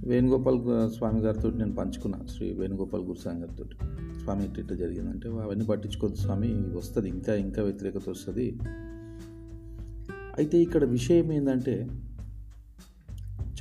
[0.07, 3.65] వేణుగోపాల్ స్వామి గారితో నేను పంచుకున్నాను శ్రీ వేణుగోపాల్ గురుస్వామి గారితో
[4.23, 8.59] స్వామి ఇట్ట ఇట్ట జరిగిందంటే అవన్నీ పట్టించుకోవద్దు స్వామి వస్తుంది ఇంకా ఇంకా వ్యతిరేకత వస్తుంది.
[10.39, 11.89] అయితే ఇక్కడ విషయం ఏంటంటే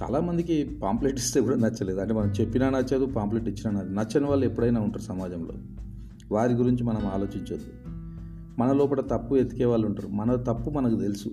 [0.03, 1.99] చాలామందికి పాంప్లెట్ ఇస్తే కూడా నచ్చలేదు.
[1.99, 5.53] అంటే మనం చెప్పినా నచ్చదు పాంప్లెట్ ఇచ్చినా నచ్చదు నచ్చని వాళ్ళు ఎప్పుడైనా ఉంటారు సమాజంలో.
[6.31, 7.89] వారి గురించి మనం ఆలోచించొద్దు.
[8.59, 10.07] మన లోపల తప్పు ఎతికే వాళ్ళు ఉంటారు.
[10.07, 11.29] మన తప్పు మనకు తెలుసు.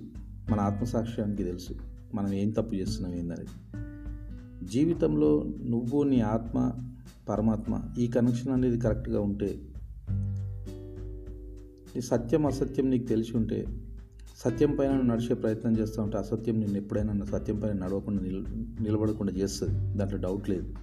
[0.49, 1.73] మన ఆత్మసాక్ష్యానికి తెలుసు.
[2.15, 3.82] మనం ఏం తప్పు చేస్తున్నాం ఏందనేది.
[4.71, 6.71] జీవితంలో నువ్వు నీ ఆత్మ
[7.29, 9.59] పరమాత్మ ఈ కనెక్షన్ అనేది కరెక్ట్గా ఉంటే
[11.95, 13.65] నీ సత్యం అసత్యం నీకు తెలిసి ఉంటే
[14.37, 18.45] సత్యం పైన నడిచే ప్రయత్నం చేస్తూ ఉంటే అసత్యం నేను ఎప్పుడైనా సత్యం పైన నడవకుండా నిల్
[18.83, 19.97] నిలబడకుండా చేస్తుంది.
[19.97, 20.73] దాంట్లో డౌట్ లేదు.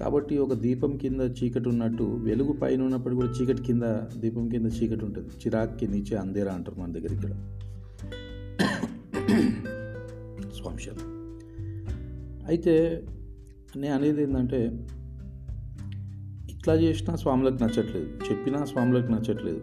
[0.00, 5.04] కాబట్టి ఒక దీపం కింద చీకటి ఉన్నట్టు వెలుగు పైన ఉన్నప్పుడు కూడా చీకటి కింద దీపం కింద చీకటి
[5.04, 5.28] ఉంటుంది.
[5.28, 7.30] చిరాక్కి నీచే అందేరా అంటారు మన దగ్గర ఇక్కడ.
[10.52, 11.15] స్వాంశాలు
[12.48, 13.04] అయితే
[13.76, 14.60] నేను అనేది ఏంటంటే
[16.50, 18.08] ఇట్లా చేసినా స్వాములకు నచ్చట్లేదు.
[18.30, 19.60] చెప్పినా స్వాములకు నచ్చట్లేదు.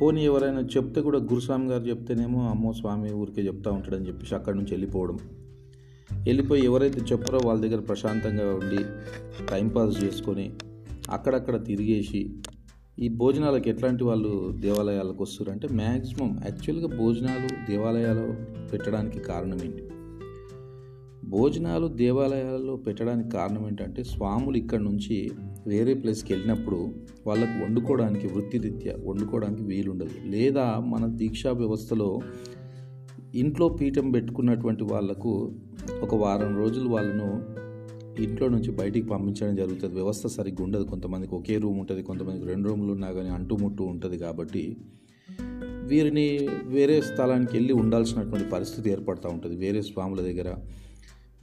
[0.00, 4.70] పోనీ ఎవరైనా చెప్తే కూడా గురుస్వామి గారు చెప్తేనేమో అమ్మో స్వామి ఊరికే చెప్తా ఉంటాడని చెప్పేసి అక్కడి నుంచి
[4.70, 5.18] వెళ్ళిపోవడం.
[6.22, 8.78] వెళ్ళిపోయి ఎవరైతే చెప్పారో వాళ్ళ దగ్గర ప్రశాంతంగా ఉండి
[9.50, 10.50] టైంపాస్ చేసుకొని
[11.10, 12.30] అక్కడక్కడ తిరిగేసి
[12.98, 18.34] ఈ భోజనాలకు ఎట్లాంటి వాళ్ళు దేవాలయాలకు వస్తారంటే మ్యాక్సిమం యాక్చువల్గా భోజనాలు దేవాలయాలు
[18.72, 19.85] పెట్టడానికి కారణం ఏంటి?
[21.28, 25.30] భోజనాలు దేవాలయాల్లో పెట్టడానికి కారణం ఏంటంటే స్వాములు ఇక్కడ నుంచి
[25.66, 26.94] వేరే ప్లేస్కి వెళ్ళినప్పుడు
[27.26, 30.10] వాళ్ళకు వండుకోవడానికి వృత్తిరీత్యా వండుకోవడానికి వీలుండదు.
[30.24, 32.20] లేదా మన దీక్షా వ్యవస్థలో
[33.34, 35.52] ఇంట్లో పీఠం పెట్టుకున్నటువంటి వాళ్ళకు
[36.02, 37.56] ఒక వారం రోజులు వాళ్ళను
[38.22, 39.94] ఇంట్లో నుంచి బయటికి పంపించడం జరుగుతుంది.
[39.94, 40.84] వ్యవస్థ సరిగ్గా ఉండదు.
[40.84, 44.76] కొంతమందికి ఒకే రూమ్ ఉంటుంది కొంతమందికి రెండు రూములు ఉన్నా కానీ అంటుముట్టు ఉంటుంది కాబట్టి
[45.82, 49.56] వీరిని వేరే స్థలానికి వెళ్ళి ఉండాల్సినటువంటి పరిస్థితి ఏర్పడుతూ ఉంటుంది.
[49.56, 50.54] వేరే స్వాముల దగ్గర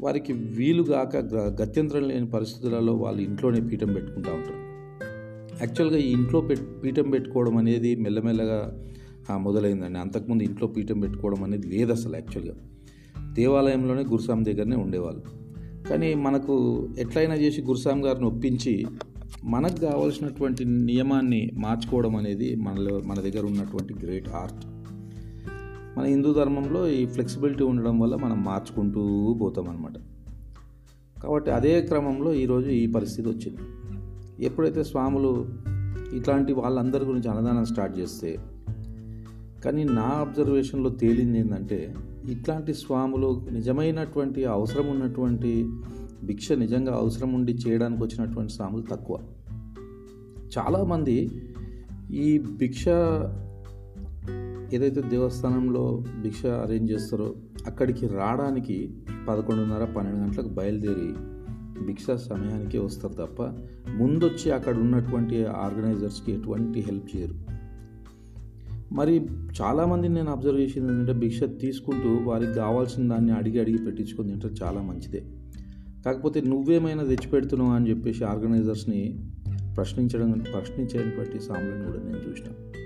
[0.01, 4.73] వారికి వీలుగాక గ- గత్యంతరం లేని పరిస్థితులలో వాళ్ళు ఇంట్లోనే పీఠం పెట్టుకుంటూ ఉంటారు.
[5.65, 8.84] యాక్చువల్గా ఈ ఇంట్లో పెట్ పీఠం పెట్టుకోవడం అనేది మెల్లమెల్లగా
[9.38, 9.99] మొదలైందండి.
[9.99, 12.56] అంతకుముందు ఇంట్లో పీఠం పెట్టుకోవడం అనేది లేదు అసలు యాక్చువల్గా.
[13.34, 15.23] దేవాలయంలోనే గురుస్వామి దగ్గరనే ఉండేవాళ్ళు.
[15.89, 18.86] కానీ మనకు ఎట్లయినా చేసి గురుస్వామి గారిని ఒప్పించి
[19.43, 24.72] మనకు కావాల్సినటువంటి నియమాన్ని మార్చుకోవడం అనేది మనలో మన దగ్గర ఉన్నటువంటి గ్రేట్ ఆర్ట్.
[25.97, 29.93] మన హిందూ ధర్మంలో ఈ ఫ్లెక్సిబిలిటీ ఉండడం వల్ల మనం మార్చుకుంటూ పోతాం అనమాట
[31.21, 33.58] కాబట్టి అదే క్రమంలో ఈరోజు ఈ పరిస్థితి వచ్చింది.
[34.45, 35.47] ఎప్పుడైతే స్వాములు
[36.13, 38.39] ఇట్లాంటి వాళ్ళందరి గురించి అన్నదానం స్టార్ట్ చేస్తే
[39.65, 41.95] కానీ నా అబ్జర్వేషన్లో తేలింది ఏంటంటే
[42.29, 45.69] ఇట్లాంటి స్వాములు నిజమైనటువంటి అవసరం ఉన్నటువంటి
[46.23, 49.19] భిక్ష నిజంగా అవసరం ఉండి చేయడానికి వచ్చినటువంటి స్వాములు తక్కువ.
[50.58, 51.32] చాలామంది
[52.13, 52.86] ఈ భిక్ష
[54.73, 57.36] ఏదైతే దేవస్థానంలో భిక్ష అరేంజ్ చేస్తారో
[57.67, 58.97] అక్కడికి రావడానికి
[59.29, 61.13] పదకొండున్నర పన్నెండు గంటలకు బయలుదేరి
[61.86, 63.43] భిక్ష సమయానికి వస్తారు తప్ప
[63.95, 67.33] ముందొచ్చి అక్కడ ఉన్నటువంటి ఆర్గనైజర్స్కి ఎటువంటి హెల్ప్ చేయరు.
[68.93, 69.27] మరి
[69.62, 74.81] చాలామంది నేను అబ్జర్వ్ చేసింది ఏంటంటే భిక్ష తీసుకుంటూ వారికి కావాల్సిన దాన్ని అడిగి అడిగి పెట్టించుకొని తింటారు చాలా
[74.81, 75.23] మంచిదే.
[76.05, 79.31] కాకపోతే నువ్వేమైనా తెచ్చిపెడుతున్నావు అని చెప్పేసి ఆర్గనైజర్స్ని
[79.77, 82.82] ప్రశ్నించడం ప్రశ్నించేటువంటి సాములను కూడా నేను చూసినాను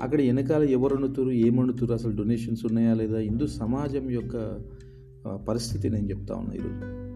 [0.00, 3.18] అక్కడ వెనకాల ఎవరు వండుతురు అసలు డొనేషన్స్ ఉన్నాయా లేదా?
[3.18, 4.58] హిందూ సమాజం యొక్క
[5.48, 7.06] పరిస్థితి నేను చెప్తా ఉన్నా ఈరోజు.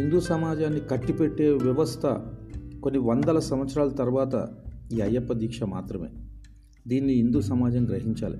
[0.00, 2.06] హిందూ సమాజాన్ని కట్టిపెట్టే వ్యవస్థ
[2.82, 4.48] కొన్ని వందల సంవత్సరాల తర్వాత
[4.92, 6.08] ఈ అయ్యప్ప దీక్ష మాత్రమే.
[6.88, 8.38] దీన్ని హిందూ సమాజం గ్రహించాలి.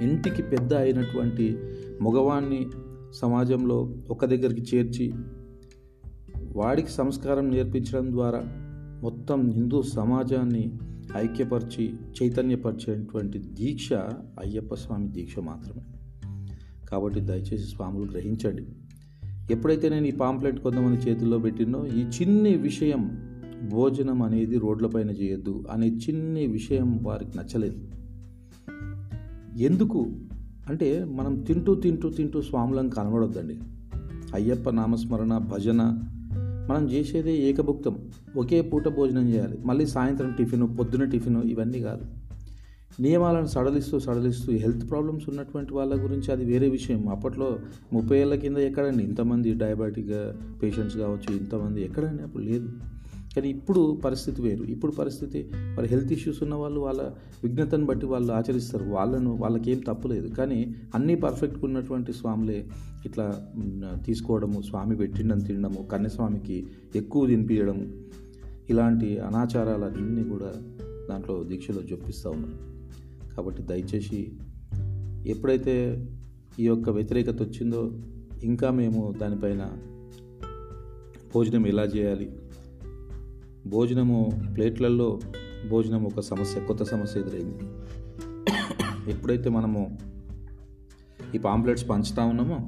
[0.00, 1.56] ఇంటికి పెద్ద అయినటువంటి
[2.02, 2.66] మగవాణ్ణి
[3.12, 5.12] సమాజంలో ఒక దగ్గరికి చేర్చి
[6.56, 8.42] వాడికి సంస్కారం నేర్పించడం ద్వారా
[9.02, 10.72] మొత్తం హిందూ సమాజాన్ని
[11.16, 13.92] ఐక్యపరిచి చైతన్యపరిచేటువంటి దీక్ష
[14.38, 15.82] అయ్యప్ప స్వామి దీక్ష మాత్రమే.
[16.88, 18.66] కాబట్టి దయచేసి స్వాములు గ్రహించండి.
[19.50, 23.28] ఎప్పుడైతే నేను ఈ పాంప్లెట్ కొంతమంది చేతుల్లో పెట్టినో ఈ చిన్ని విషయం
[23.70, 27.88] భోజనం అనేది రోడ్లపైన చేయొద్దు అనే చిన్ని విషయం వారికి నచ్చలేదు.
[29.58, 30.06] ఎందుకు?
[30.68, 33.58] అంటే మనం తింటూ తింటూ తింటూ స్వాములను కనబడొద్దండి.
[34.34, 35.98] అయ్యప్ప నామస్మరణ భజన
[36.68, 38.08] మనం చేసేదే ఏకభుక్తం.
[38.36, 39.58] ఒకే పూట భోజనం చేయాలి.
[39.64, 42.04] మళ్ళీ సాయంత్రం టిఫిన్ పొద్దున టిఫిన్ ఇవన్నీ కాదు.
[43.02, 47.08] నియమాలను సడలిస్తూ సడలిస్తూ హెల్త్ ప్రాబ్లమ్స్ ఉన్నటువంటి వాళ్ళ గురించి అది వేరే విషయం.
[47.08, 47.58] అప్పట్లో
[47.92, 49.04] ముప్పై ఏళ్ళ కింద ఎక్కడండి?
[49.04, 52.22] ఇంతమంది డయాబెటిక్ పేషెంట్స్ కావచ్చు ఇంతమంది ఎక్కడండి?
[52.22, 52.68] అప్పుడు లేదు.
[53.36, 54.64] కానీ ఇప్పుడు పరిస్థితి వేరు.
[54.64, 57.02] ఇప్పుడు పరిస్థితి మరి హెల్త్ ఇష్యూస్ ఉన్న వాళ్ళు వాళ్ళ
[57.44, 58.84] విఘ్నతను బట్టి వాళ్ళు ఆచరిస్తారు.
[58.84, 62.68] వాళ్ళను వాళ్ళకేం తప్పులేదు కానీ అన్నీ పర్ఫెక్ట్గా ఉన్నటువంటి స్వాములే
[63.06, 63.50] ఇట్లా
[64.06, 68.04] తీసుకోవడము స్వామి పెట్టిండని తినడము కన్యస్వామికి ఎక్కువ తినిపించడం
[68.70, 70.52] ఇలాంటి అనాచారాలన్నీ కూడా
[71.10, 72.58] దాంట్లో దీక్షలో జొప్పిస్తూ ఉన్నారు
[73.36, 74.32] కాబట్టి దయచేసి
[75.26, 76.06] ఎప్పుడైతే
[76.58, 77.92] ఈ యొక్క వ్యతిరేకత వచ్చిందో
[78.42, 79.70] ఇంకా మేము దానిపైన
[81.34, 82.32] భోజనం ఎలా చేయాలి
[83.68, 84.18] భోజనము
[84.56, 85.20] ప్లేట్లలో
[85.70, 87.64] భోజనం ఒక సమస్య కొత్త సమస్య ఎదురైంది.
[89.10, 89.98] ఎప్పుడైతే మనము
[91.34, 92.58] ఈ పాంప్లెట్స్ పంచుతా ఉన్నామో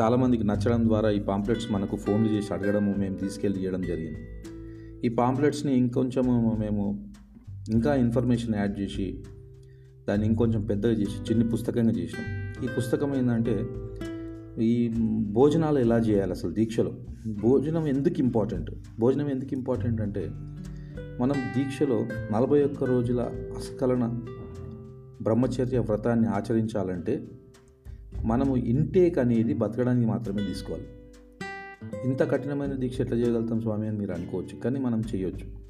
[0.00, 4.22] చాలామందికి నచ్చడం ద్వారా ఈ పాంప్లెట్స్ మనకు ఫోన్లు చేసి అడగడము మేము తీసుకెళ్ళి ఇవ్వడం జరిగింది.
[5.04, 6.84] ఈ పాంప్లెట్స్ని ఇంకొంచెము మేము
[7.70, 9.24] ఇంకా ఇన్ఫర్మేషన్ యాడ్ చేసి
[10.08, 12.28] దాన్ని ఇంకొంచెం పెద్దగా చేసి చిన్ని పుస్తకంగా చేసినాం.
[12.64, 13.54] ఈ పుస్తకం ఏంటంటే
[14.60, 14.88] ఈ
[15.32, 16.92] భోజనాలు ఎలా చేయాలి అసలు దీక్షలో?
[17.40, 20.30] భోజనం ఎందుకు ఇంపార్టెంట్ భోజనం ఎందుకు ఇంపార్టెంట్ అంటే
[21.20, 23.20] మనం దీక్షలో నలభై ఒక్క రోజుల
[23.56, 24.20] అస్కలన
[25.22, 27.28] బ్రహ్మచర్య వ్రతాన్ని ఆచరించాలంటే
[28.24, 30.84] మనము ఇంటేక్ అనేది బతకడానికి మాత్రమే తీసుకోవాలి.
[32.04, 35.62] ఇంత కఠినమైన దీక్ష ఎట్లా చేయగలుగుతాం స్వామి అని మీరు అనుకోవచ్చు కానీ మనం చేయొచ్చు.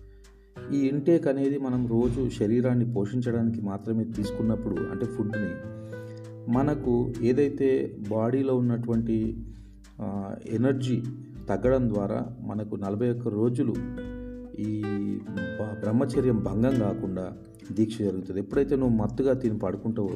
[0.74, 5.81] ఈ ఇంటేక్ అనేది మనం రోజు శరీరాన్ని పోషించడానికి మాత్రమే తీసుకున్నప్పుడు అంటే ఫుడ్ని
[6.48, 9.36] మనకు ఏదైతే బాడీలో ఉన్నటువంటి
[10.46, 11.02] ఎనర్జీ
[11.48, 13.74] తగ్గడం ద్వారా మనకు నలభై ఒక్క రోజులు
[14.58, 14.82] ఈ
[15.80, 17.32] బ్రహ్మచర్యం భంగం కాకుండా
[17.72, 18.40] దీక్ష జరుగుతుంది.
[18.40, 20.10] ఎప్పుడైతే నువ్వు మత్తుగా తిని పడుకుంటావో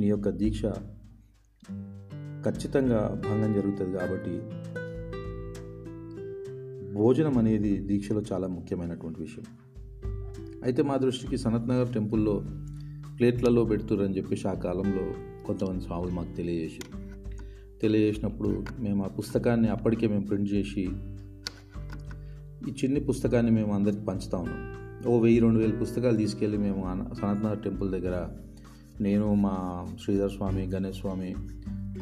[0.00, 0.62] నీ యొక్క దీక్ష
[2.44, 4.34] ఖచ్చితంగా భంగం జరుగుతుంది కాబట్టి
[6.94, 9.44] భోజనం అనేది దీక్షలో చాలా ముఖ్యమైనటువంటి విషయం.
[10.64, 12.42] అయితే మా దృష్టికి సనత్ నగర్ టెంపుల్లో
[13.18, 16.80] ప్లేట్లలో పెడుతురని చెప్పేసి ఆ కాలంలో కొంతమంది స్వాములు మాకు తెలియజేసి
[17.82, 20.88] తెలియజేసినప్పుడు మేము ఆ పుస్తకాన్ని అప్పటికే మేము ప్రింట్ చేసి
[22.68, 24.82] ఈ చిన్ని పుస్తకాన్ని మేము అందరికి పంచుతా ఉన్నాం.
[25.06, 28.28] ఓ వెయ్యి రెండు వేల పుస్తకాలు తీసుకెళ్ళి మేము అన- టెంపుల్ దగ్గర
[29.00, 31.34] నేను మా శ్రీధర్ స్వామి గణేష్ స్వామి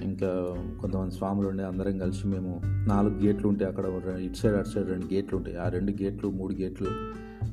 [0.03, 3.85] ఇంకా కొంతమంది స్వాములు ఉండే అందరం కలిసి మేము నాలుగు గేట్లు ఉంటాయి అక్కడ
[4.21, 5.57] ఇటు సైడ్ అటు సైడ్ రెండు గేట్లు ఉంటాయి.
[5.57, 6.89] ఆ రెండు గేట్లు మూడు గేట్లు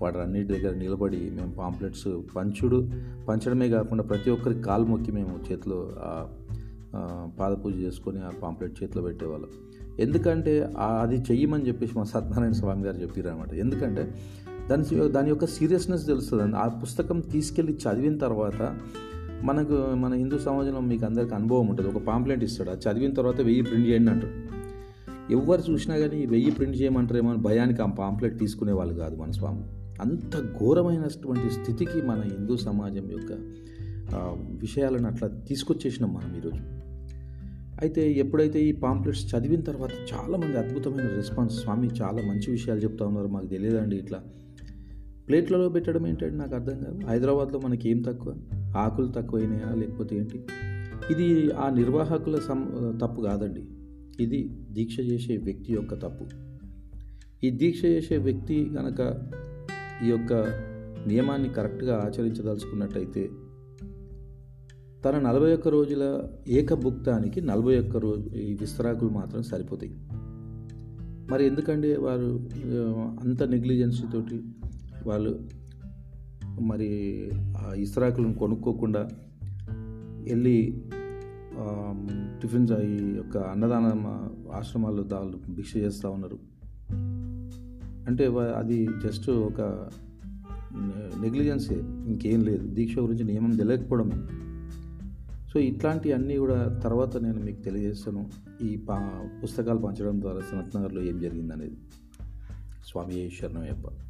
[0.02, 2.90] వాటి అన్నిటి దగ్గర నిలబడి మేము పాంప్లెట్స్ పంచుడు
[3.30, 5.90] పంచడమే కాకుండా ప్రతి ఒక్కరికి కాలు మొక్కి మేము చేతిలో
[7.40, 9.50] పాదపూజ చేసుకొని ఆ పాంప్లెట్ చేతిలో పెట్టేవాళ్ళం.
[10.00, 14.16] ఎందుకంటే అది చెయ్యమని చెప్పేసి మా సత్యనారాయణ స్వామి గారు చెప్పారు అనమాట ఎందుకంటే
[14.70, 18.78] దాని దాని యొక్క సీరియస్నెస్ తెలుస్తుంది ఆ పుస్తకం తీసుకెళ్ళి చదివిన తర్వాత
[19.44, 21.90] మనకు మన హిందూ సమాజంలో మీకు అందరికి అనుభవం ఉంటుంది.
[21.90, 22.70] ఒక పాంప్లెట్ ఇస్తాడు.
[22.70, 24.58] అది చదివిన తర్వాత వెయ్యి ప్రింట్ చేయండి అంటారు
[25.34, 29.64] ఎవరు చూసినా కానీ వెయ్యి ప్రింట్ చేయమంటారేమో అని భయానికి ఆ పాంప్లెట్ తీసుకునే వాళ్ళు కాదు మన స్వామి.
[30.02, 33.34] అంత ఘోరమైనటువంటి స్థితికి మన హిందూ సమాజం యొక్క
[34.60, 36.78] విషయాలను అట్లా తీసుకొచ్చేసినాం మనం ఈరోజు.
[37.82, 43.28] అయితే ఎప్పుడైతే ఈ పాంప్లెట్స్ చదివిన తర్వాత చాలామంది అద్భుతమైన రెస్పాన్స్ స్వామి చాలా మంచి విషయాలు చెప్తా ఉన్నారు
[43.28, 44.24] మాకు తెలియదండి ఇట్లా.
[45.28, 47.08] ప్లేట్లలో పెట్టడం ఏంటంటే నాకు అర్థం కాదు.
[47.08, 48.36] హైదరాబాద్లో మనకి ఏం తక్కువ?
[48.78, 50.46] ఆకులు తక్కువైనాయా లేకపోతే ఏంటి?
[51.12, 52.60] ఇది ఆ నిర్వాహకుల సం
[53.02, 53.64] తప్పు కాదండి.
[54.20, 56.26] ఇది దీక్ష చేసే వ్యక్తి యొక్క తప్పు.
[57.46, 59.32] ఈ దీక్ష చేసే వ్యక్తి కనుక
[60.06, 60.34] ఈ యొక్క
[61.08, 63.30] నియమాన్ని కరెక్ట్గా ఆచరించదలుచుకున్నట్టయితే
[65.06, 69.96] తన నలభై ఒక్క రోజుల ఏకభుక్తానికి నలభై ఒక్క రోజు ఈ విస్తరాకులు మాత్రం సరిపోతాయి.
[71.32, 72.50] మరి ఎందుకండి వారు
[73.22, 74.42] అంత నెగ్లిజెన్స్ తోటి
[75.06, 75.40] వాళ్ళు
[76.62, 79.10] మరి ఆ ఇస్తరాకులను కొనుక్కోకుండా
[80.30, 80.86] వెళ్ళి
[82.42, 86.57] టిఫిన్స్ ఈ యొక్క అన్నదాన ఆశ్రమాల్లో దాళ్ళు భిక్ష చేస్తూ ఉన్నారు.
[88.08, 89.62] అంటే అది జస్ట్ ఒక
[91.22, 92.68] నెగ్లిజెన్సే ఇంకేం లేదు.
[92.68, 94.16] దీక్ష గురించి నియమం తెలియకపోవడమే.
[95.54, 98.30] సో ఇట్లాంటివన్నీ కూడా తర్వాత నేను మీకు తెలియజేస్తాను.
[98.62, 101.78] ఈ పా పుస్తకాలు పంచడం ద్వారా సనత్నగర్లో ఏం జరిగిందనేది.
[102.88, 104.07] స్వామి శరణయ్యప్ప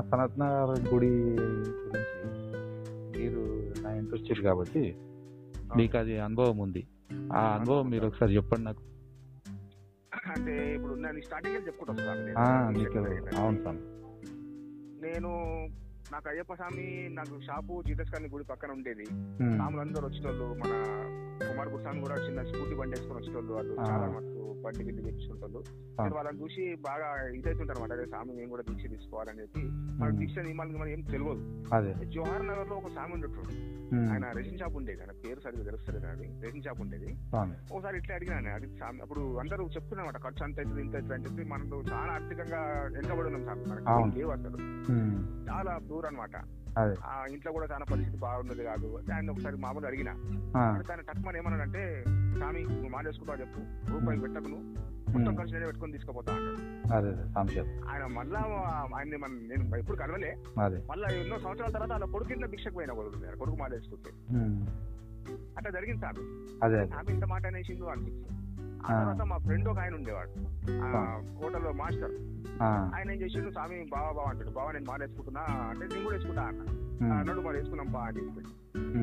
[0.00, 1.08] మన సనత్ నగర్ గుడి
[1.80, 2.18] గురించి
[3.18, 3.40] మీరు
[3.80, 4.82] నా ఇంట్రెస్టెడ్ కాబట్టి
[5.76, 6.82] మీకు అది అనుభవం ఉంది.
[7.32, 8.82] ఆ అనుభవం మీరు ఒకసారి చెప్పండి నాకు.
[10.30, 12.38] అంటే ఇప్పుడు నేను స్టార్టింగ్ వెళ్ళి చెప్పుకుంటా వస్తాను నేను.
[12.38, 13.82] ఆ, నేను మీకు చెప్పేది అవును స్వామి
[15.02, 15.30] నేను
[16.10, 16.86] నాకు అయ్యప్ప స్వామి
[17.16, 19.06] నాకు షాపు జీతస్ కాలనీ గుడి పక్కన ఉండేది.
[19.52, 20.72] స్వాములు అందరూ వచ్చేటోళ్ళు మన
[21.42, 23.86] కుమార్పూర్ స్వామి కూడా చిన్న స్కూటీ బండి వేసుకొని వచ్చేటోళ్ళు వాళ్ళు ఆ.
[23.88, 25.60] చాలా మటుకు బండి గిడ్డి తెచ్చుకుంటారు.
[25.98, 27.06] నేను వాళ్ళని చూసి బాగా
[27.36, 29.62] ఇదైతుంటారు అనమాట అదే స్వామి మేము కూడా దీక్ష తీసుకోవాలని చెప్పి
[29.94, 31.42] మన ఉమ్, దీక్ష నియమాలు మనకి ఏం తెలియదు.
[32.14, 33.52] జవహర్ నగర్లో ఒక స్వామి ఉండేటోడు.
[34.06, 35.00] ఆయన రెసిన్ షాప్ ఉండేది.
[35.00, 37.08] ఆయన పేరు సరిగ్గా తెలుస్తుంది అది రెసిన్ షాప్ ఉండేది.
[37.30, 37.54] స్వామి.
[37.72, 41.44] ఒకసారి ఇట్లా అడిగినాను అది సామి అప్పుడు అందరూ చెప్తున్నమాట ఖర్చు అంత అవుతుంది ఇంత అవుతుంది అని చెప్పి
[41.50, 42.60] మనం చాలా ఆర్థికంగా
[42.94, 44.12] వెనుకబడి ఉన్నాం మనకి అవును.
[44.18, 44.58] లేవు అసలు.
[45.48, 46.36] చాలా దూరం అనమాట
[47.30, 48.88] ఇంట్లో కూడా చాలా పరిస్థితి బాగున్నది కాదు.
[49.08, 50.10] ఆయన ఒకసారి మామూలు అడిగిన.
[50.56, 51.82] ఆయన టక్మని ఏమన్నాడంటే
[52.34, 53.60] స్వామి నువ్వు మాలేసుకుంటావు చెప్పు.
[53.92, 54.66] రూపాయి పెట్టకు నువ్వు
[55.14, 56.60] మొత్తం ఖర్చు నేనే పెట్టుకొని తీసుకుపోతా అన్నాడు.
[57.28, 57.56] స్వామి
[57.90, 58.42] ఆయన మళ్ళా
[58.94, 60.30] ఆయన మన నేను ఎప్పుడు కలవలే.
[60.90, 64.56] మళ్ళీ ఎన్నో సంవత్సరాల తర్వాత అలా కొడుకు ఇంట్లో భిక్షకు పోయిన కొడుకు కొడుకు మాలేసుకుంటే ఉమ్,
[65.56, 66.20] అట్లా జరిగింది సార్
[66.94, 68.36] ఆమె ఇంత మాట అనేసిండు అనిపించింది.
[68.82, 68.92] ఆ.
[68.92, 70.32] తర్వాత మా ఫ్రెండ్ ఒక ఆయన ఉండేవాడు.
[71.40, 72.14] హోటల్లో మాస్టర్.
[72.94, 74.50] ఆయన ఏం చేసిండు స్వామి బావా బావా అంటాడు.
[74.50, 76.62] బావా నేను మాల వేసుకుంటున్నా అంటే నేను కూడా వేసుకుంటా అన్న.
[77.12, 78.42] అన్నాడు మరి వేసుకున్నాం బా అని చెప్పి.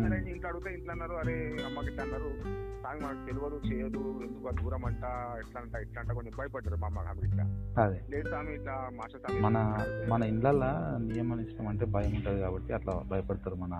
[0.01, 2.29] సరే ఇంట్లో అడిగితే ఇంట్లో అన్నారు అరే అమ్మకి ఇట్లా అన్నారు.
[2.79, 5.03] స్వామి మనకు తెలియదు చేయదు ఎందుకు దూరం అంట
[5.39, 7.45] ఎట్లా అంట ఇట్లా అంట కొంచెం భయపడ్డారు మా అమ్మ ఇట్లా.
[8.09, 9.57] లేదు స్వామి ఇట్లా మాస్టర్ స్వామి మన
[10.09, 10.71] మన ఇళ్ళల్లో
[11.07, 13.73] నియమం ఇష్టం అంటే భయం ఉంటుంది కాబట్టి అట్లా భయపడతారు మన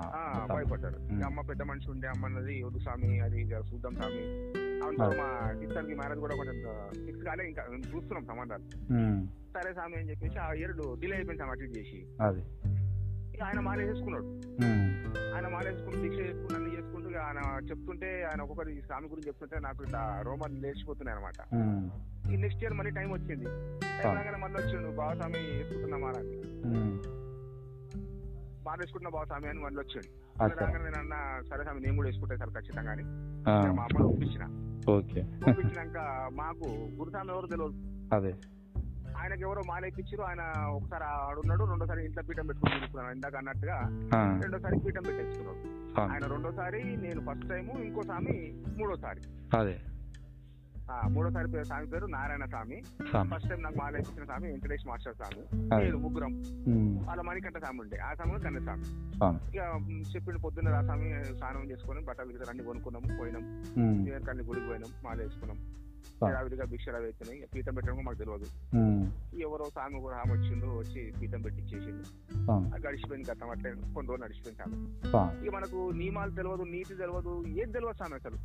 [0.54, 1.00] భయపడ్డారు.
[1.26, 4.24] అమ్మ పెద్ద మనిషి ఉండే అమ్మ అన్నది వద్దు స్వామి అది చూద్దాం స్వామి.
[4.80, 4.98] అవును.
[5.20, 5.28] మా
[5.64, 6.58] ఇద్దరికి మ్యారేజ్ కూడా కొంచెం
[7.06, 8.66] ఫిక్స్ కాలే ఇంకా చూస్తున్నాం సంబంధాలు.
[9.54, 12.00] సరే స్వామి అని చెప్పేసి ఆ ఏడు డిలే అయిపోయింది స్వామి అటు ఇటు చేసి
[13.42, 13.60] ఆయన
[14.60, 14.86] ఉమ్,
[15.34, 19.84] ఆయన మాల వేసుకుని దీక్ష చేసుకుని అన్ని చేసుకుంటూ ఆయన చెప్తుంటే ఆయన ఒక్కొక్కరి స్వామి గురించి చెప్తుంటే నాకు
[19.84, 21.40] ఇట్లా రోమాలు లేచిపోతున్నాయి అనమాట
[22.28, 23.48] ఈ నెక్స్ట్ ఇయర్ మళ్ళీ టైం వచ్చింది.
[23.98, 26.00] టైం రాగానే మళ్ళీ వచ్చిండు బావ స్వామి వేసుకుంటున్నా
[28.68, 30.10] మాల వేసుకుంటున్నా బావ స్వామి అని మళ్ళీ వచ్చిండు
[30.54, 31.16] రాగానే నేను అన్న
[31.50, 33.04] సరే స్వామి నేను కూడా వేసుకుంటే సార్ ఖచ్చితంగా అని.
[33.72, 34.46] మా అమ్మని ఒప్పించిన.
[34.90, 35.22] ఓకే.
[35.50, 35.98] ఒప్పించినాక
[36.34, 36.68] మాకు
[37.00, 37.76] గురుస్వామి ఎవరు తెలియదు
[38.16, 38.34] అదే.
[39.18, 43.78] ఆయనకి ఎవరో మాల ఇప్పించారు ఆయన ఒకసారి ఆడున్నాడు రెండోసారి ఇంట్లో పీఠం పెట్టుకుని తీసుకున్నాను ఇందాక అన్నట్టుగా
[44.42, 45.62] రెండోసారి పీఠం పెట్టేసుకున్నాడు.
[46.12, 48.36] ఆయన రెండోసారి నేను ఫస్ట్ టైం ఇంకో స్వామి
[48.78, 49.22] మూడోసారి.
[49.58, 49.76] అదే.
[51.10, 52.78] మూడోసారి పేరు స్వామి పేరు నారాయణ స్వామి
[53.32, 55.42] ఫస్ట్ టైం నాకు మాల ఇచ్చిన స్వామి వెంకటేష్ మాస్టర్ స్వామి
[55.82, 56.34] నేను ముగ్గురం.
[57.08, 57.98] వాళ్ళ మణికంఠ స్వామి ఉండే.
[58.00, 58.86] ఆ స్వామి కన్న స్వామి
[59.50, 63.44] ఇక మ్, చెప్పిండు పొద్దున్న ఆ స్వామి స్నానం చేసుకొని బట్టలు గిట్టలు అన్ని కొనుక్కున్నాము పోయినాం.
[64.26, 65.60] కన్ని గుడికి పోయినాం మాల వేసుకున్నాం.
[66.30, 68.48] యావిడిగా భిక్షలు అవి అవుతున్నాయి పీఠం పెట్టడం మాకు తెలియదు
[69.44, 72.04] ఎవరో స్వామి కూడా ఆమె వచ్చిండు వచ్చి పీఠం పెట్టించేసిండు
[72.84, 74.78] గడిచిపోయింది గతం అట్లే కొన్ని రోజులు నడిచిపోయింది స్వామి
[75.42, 78.38] ఇక మనకు నియమాలు తెలియదు నీతి తెలియదు ఏది తెలియదు స్వామి అసలు.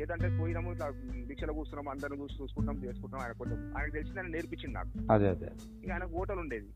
[0.00, 0.86] ఏదంటే పోయినాము ఇట్లా
[1.28, 4.90] దీక్షలో కూర్చున్నాం అందరం చూసి చూసుకుంటాం చేసుకుంటాం ఆయన కొంచెం ఆయన తెలిసి ఆయన నేర్పించింది నాకు.
[5.12, 5.48] అదే అదే.
[5.82, 6.68] ఇక ఆయన హోటల్ ఉండేది.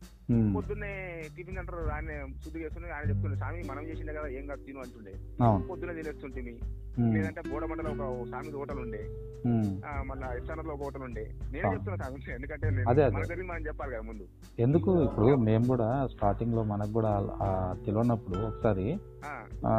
[0.56, 0.92] పొద్దున్నే
[1.36, 2.10] టిఫిన్ అంటారు ఆయన
[2.44, 5.14] శుద్ధి చేస్తుండే ఆయన చెప్తుండే స్వామి మనం చేసిండే కదా ఏం కాదు తిను అంటుండే.
[5.68, 6.54] పొద్దున్నే తినేస్తుంటిమి
[6.98, 9.02] ఉమ్, లేదంటే బోడమండలో ఒక స్వామి హోటల్ ఉండే.
[9.86, 11.62] ఆ, మళ్ళా ఎస్ఆర్ఆర్లో ఒక హోటల్ ఉండే నేనే.
[11.66, 13.36] చెప్తున్నా స్వామి ఎందుకంటే అదే, అదే.
[13.44, 14.24] మనం చెప్పాలి కదా ముందు.
[14.58, 17.48] ఎందుకు ఇప్పుడు మేము కూడా స్టార్టింగ్లో మనకు కూడా ఆ
[17.84, 18.86] తెలియనప్పుడు ఒకసారి
[19.24, 19.32] ఆ,
[19.66, 19.72] ఆ,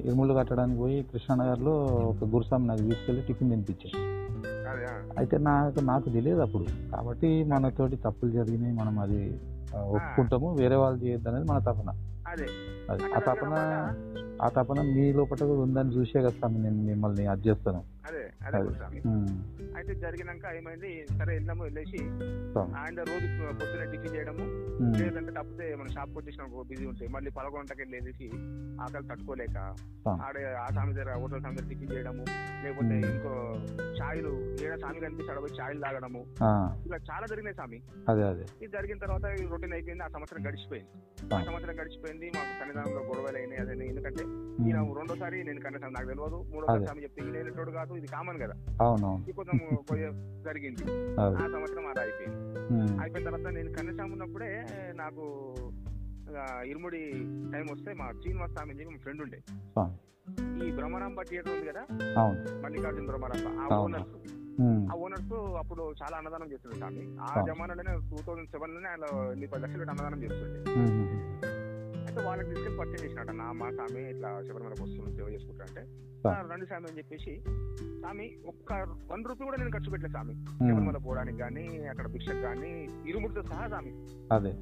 [0.00, 1.74] ఇరుముళ్ళు కట్టడానికి పోయి కృష్ణానగర్లో
[2.10, 4.00] ఒక గురుస్వామి నాకు తీసుకెళ్ళి టిఫిన్ తినిపించాడు
[4.70, 4.94] అదే ఆ.
[5.18, 6.66] అయితే నాకు నాకు తెలియదు అప్పుడు.
[6.92, 9.20] కాబట్టి మనతోటి తప్పులు జరిగినాయి మనం అది
[9.72, 11.90] ఆ, ఒప్పుకుంటాము వేరే వాళ్ళు చేయొద్దు అనేది మన తపన.
[12.32, 12.46] అదే.
[12.90, 13.04] అది.
[13.12, 13.54] ఆ తపన
[14.40, 17.80] ఆ తపన మీ లోపల కూడా ఉందని చూసే కదా స్వామి నేను మిమ్మల్ని అది చేస్తాను.
[18.04, 18.58] అదే అదే
[19.10, 19.26] ఉమ్,
[19.76, 21.98] అయితే జరిగినాక ఏమైంది సరే వెళ్దాము వెళ్ళేసి
[22.48, 24.46] స్వామి ఆయన రోజు పొద్దున్న టిఫిన్ చేయడము
[24.96, 28.26] లేదంటే తప్పితే మన షాప్ వచ్చేసిన బిజీ ఉంటాయి మళ్ళీ పదకొండకి వెళ్ళేసి
[28.78, 29.56] ఆకలి తట్టుకోలేక.
[30.20, 32.24] ఆడే ఆ స్వామి దగ్గర హోటల్ స్వామి దగ్గర టిఫిన్ చేయడము
[32.62, 32.96] లేకపోతే.
[33.10, 33.32] ఇంకో
[33.98, 34.32] ఛాయలు
[34.62, 36.22] ఏడా స్వామి కనిపిస్తే పోయి ఛాయలు తాగడము.
[36.86, 37.78] ఇలా చాలా జరిగినాయి స్వామి.
[38.08, 38.44] అదే అదే.
[38.58, 40.90] ఇది జరిగిన తర్వాత రొటీన్ అయిపోయింది ఆ సంవత్సరం గడిచిపోయింది.
[41.28, 41.38] ఆ.
[41.44, 44.24] సంవత్సరం గడిచిపోయింది మాకు సన్నిధానంలో గొడవలు అయినాయి అదే ఎందుకంటే
[44.64, 46.84] ఈయన రెండోసారి నేను కనీసం నాకు తెలియదు మూడోసారి.
[46.84, 47.91] స్వామి చెప్తే నేను కాదు.
[47.96, 48.54] ఇది కామన్ కదా.
[48.80, 49.22] అవునవును.
[49.22, 49.58] ఇది కొంచెం
[50.44, 50.82] జరిగింది.
[51.20, 52.56] ఆ సంవత్సరం అది అయిపోయింది.
[53.02, 55.54] అయిపోయిన తర్వాత నేను కన్యాస్వామి ఉన్నప్పుడే నాకు
[56.66, 57.10] ఇరుముడి
[57.52, 59.40] టైం వస్తే మా శ్రీనివాస్ స్వామి అని చెప్పి మా ఫ్రెండ్ ఉండే.
[60.66, 61.80] ఈ బ్రహ్మరాంబ థియేటర్ ఉంది కదా?
[62.22, 62.62] అవును.
[62.62, 63.60] మల్లికార్జున బ్రహ్మరాంబ.
[63.60, 63.82] ఆ అవును.
[63.84, 67.18] ఓనర్స్ ఆ ఓనర్స్ అప్పుడు చాలా అన్నదానం చేస్తుండే స్వామి.
[67.20, 67.54] ఆ అవును.
[67.54, 70.72] జమానాలోనే టూ థౌసండ్ సెవెన్లోనే ఆయన ఎన్ని పది లక్షలు అన్నదానం చేస్తుండే.
[72.12, 75.82] అయితే వాళ్ళకి తీసుకెళ్ళి పరిచయం చేసినట్ట నా మా స్వామి ఇట్లా శబరిమలకు వస్తుంది సేవ చేసుకుంటా అంటే
[76.24, 76.30] ఆ.
[76.30, 77.32] "ఆ, రండి స్వామి అని చెప్పేసి
[77.98, 78.70] స్వామి ఒక్క
[79.10, 80.34] వన్ రూపీ కూడా నేను ఖర్చు పెట్టలేదు స్వామి.
[80.60, 82.72] శబరిమల పోవడానికి కానీ అక్కడ భిక్షకు కానీ
[83.06, 83.92] ఇరుముడితో సహా స్వామి.
[84.32, 84.52] అదే.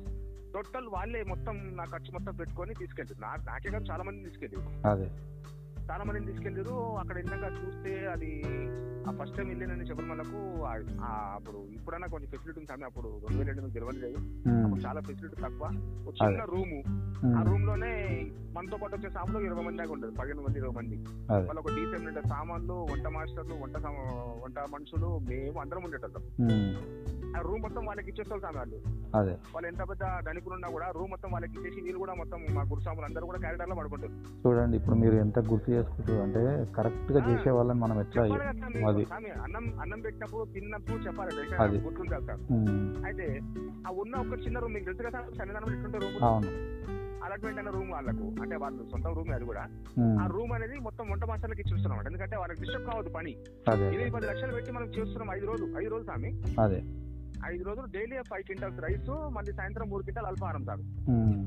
[0.54, 3.20] టోటల్ వాళ్ళే మొత్తం నా ఖర్చు మొత్తం పెట్టుకొని తీసుకెళ్తారు.
[3.20, 4.72] నా నాకే కాదు చాలా మంది తీసుకెళ్ళారు
[5.88, 8.30] చాలా మందిని తీసుకెళ్ళారు అక్కడ వెళ్ళాక చూస్తే అది
[9.08, 10.40] ఆ ఫస్ట్ టైం వెళ్ళానని శబరిమలకు
[11.36, 15.66] అప్పుడు ఇప్పుడన్నా కొంచెం ఫెసిలిటీ ఉంది అప్పుడు రెండు వేల తెలియలేదు ఉమ్, అప్పుడు చాలా ఫెసిలిటీ తక్కువ.
[16.06, 16.78] ఒక చిన్న రూము.
[17.38, 17.92] ఆ రూమ్లోనే
[18.54, 20.96] మనతో పాటు వచ్చే సామాన్లు ఇరవై మంది దాకా ఉండదు పదిహేను మంది ఇరవై మంది.
[21.30, 23.76] వాళ్ళు ఒక డీసెంట్ ఉండే సామాన్లు వంట మాస్టర్లు వంట
[24.44, 26.24] వంట మనుషులు మేము అందరం ఉండేటోళ్ళం.
[26.46, 26.58] ఆ
[27.38, 28.78] రూమ్ మొత్తం వాళ్ళకి ఇచ్చేస్తాం సార్ వాళ్ళు.
[29.14, 29.34] అదే.
[29.54, 33.04] వాళ్ళు ఎంత పెద్ద ధనికులు ఉన్నా కూడా రూమ్ మొత్తం వాళ్ళకి ఇచ్చేసి వీళ్ళు కూడా మొత్తం మా గురుస్వాములు
[33.04, 34.12] అందరూ కూడా క్యారిడార్లో పడుకుంటారు.
[34.44, 36.42] చూడండి ఇప్పుడు మీరు ఎంత గుర్తు చేసుకుంటారు అంటే
[36.76, 38.22] కరెక్ట్గా చేసే వాళ్ళని మనం ఎట్లా
[38.88, 39.04] అది.
[39.42, 42.40] అన్నం అన్నం పెట్టినప్పుడు తిన్నప్పుడు చెప్పాలి గుర్తుంటారు సార్.
[43.04, 43.40] అయితే
[43.86, 46.24] ఆ ఉన్న ఒక చిన్న రూమ్ మీకు తెలుసు కదా సన్నిధానం ఎట్లుంటే రూమ్?
[46.24, 46.50] అవును.
[47.24, 49.62] అలాట్మెంట్ అయిన రూమ్ వాళ్ళకు అంటే వాళ్ళు సొంత రూమ్ అది కూడా.
[50.20, 53.32] ఆ రూమ్ అనేది మొత్తం వంట మాస్టర్లకి ఇచ్చిస్తున్నాం ఎందుకంటే వాళ్ళకి డిస్టర్బ్ కావద్దు పని.
[53.94, 56.80] ఇరవై పది లక్షలు పెట్టి మనం చేస్తున్నాం ఐదు రోజులు ఐదు రోజులు స్వామి అదే.
[57.48, 60.64] ఐదు రోజులు డైలీ ఫైవ్ క్వింటల్స్ రైస్ మళ్ళీ సాయంత్రం మూడు క్వింటాల్ అల్పాహారం
[61.10, 61.40] ఉమ్,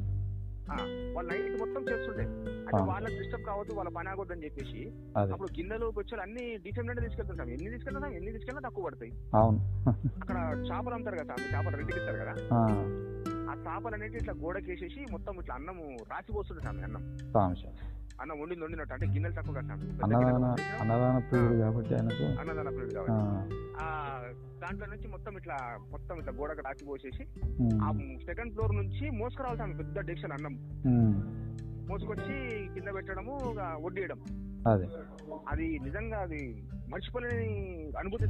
[1.15, 2.25] వాళ్ళు నైట్ మొత్తం చేస్తుండే.
[2.67, 2.81] అంటే.
[2.83, 4.81] వాళ్ళకి డిస్టర్బ్ కావద్దు వాళ్ళ పని ఆగొద్దు అని చెప్పేసి
[5.23, 9.11] అప్పుడు గిన్నెలు బొచ్చులు అన్ని డీసెంట్ తీసుకెళ్తాం ఎన్ని తీసుకెళ్తాం ఎన్ని తీసుకెళ్ళినా తక్కువ పడతాయి.
[9.35, 9.59] అవును.
[10.21, 10.37] అక్కడ
[10.67, 12.33] చేపలు అమ్ముతారు కదా చేపలు రెండుకి ఇస్తారు కదా.
[13.45, 17.03] ఆ, చేపలు అనేది ఇట్లా గోడకి వేసేసి మొత్తం ఇట్లా అన్నము రాసి పోస్తుంది స్వామి అన్నం.
[18.21, 18.93] అన్నం వండింది వండినట్టు.
[18.93, 19.71] అంటే గిన్నెలు తక్కువ పెద్ద
[20.05, 20.47] అన్నదాన
[20.81, 23.15] అన్నదాన ప్రియుడు కాబట్టి ఆయనకు అన్నదాన ఆ, కావాలి
[23.79, 23.87] ఆ.
[24.61, 25.57] దాంట్లో నుంచి మొత్తం ఇట్లా
[25.91, 27.23] మొత్తం ఇట్లా గోడకు రాసి పోసేసి
[27.81, 27.89] ఆ
[28.25, 30.55] సెకండ్ ఫ్లోర్ నుంచి మోసుకురావాలి స్వామి పెద్ద డెక్షన్ అన్నం
[31.87, 32.35] మోసుకొచ్చి
[32.73, 33.33] కింద పెట్టడము
[33.81, 34.19] వడ్డీయడం
[34.67, 34.85] అదే.
[35.47, 36.41] అది నిజంగా అది
[36.89, 37.49] మర్చిపోలేని
[37.99, 38.27] అనుభూతి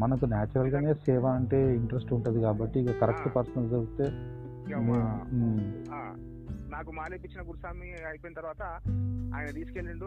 [0.00, 3.28] మనకు న్యాచురల్ గానే సేవ అంటే ఇంట్రెస్ట్ ఉంటది కాబట్టి ఇక కరెక్ట్.
[3.36, 4.06] పర్సన్ దొరికితే
[6.70, 8.62] నాకు మాలేపించిన గురుస్వామి అయిపోయిన తర్వాత
[9.32, 10.06] ఆయన తీసుకెళ్ళిండు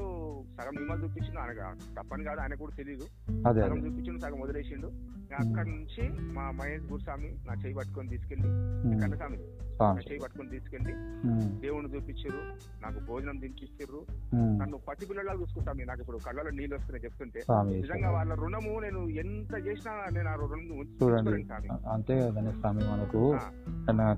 [0.55, 1.65] సగం నిమ్మలు చూపించిండు ఆయన
[1.97, 3.05] తప్పని కాదు ఆయన కూడా తెలియదు
[3.59, 4.87] సగం చూపించిండు సగం వదిలేసిండు.
[5.37, 6.03] అక్కడి నుంచి
[6.35, 8.49] మా మహేష్ గురుస్వామి నా చేయి పట్టుకొని తీసుకెళ్ళి
[9.01, 9.37] కన్నస్వామి
[9.79, 10.93] నా చేయి పట్టుకొని తీసుకెళ్ళి
[11.63, 12.41] దేవుణ్ణి చూపించారు
[12.83, 13.37] నాకు భోజనం
[14.33, 17.39] ఉమ్, నన్ను పసి పిల్లలా చూసుకుంటాను నాకు ఇప్పుడు కళ్ళలో నీళ్ళు వస్తున్నాయి చెప్తుంటే.
[17.77, 20.61] నిజంగా వాళ్ళ రుణము నేను ఎంత చేసినా నేను ఆ రుణం
[20.99, 21.31] చూడండి.
[21.95, 23.21] అంతే కదండి స్వామి మనకు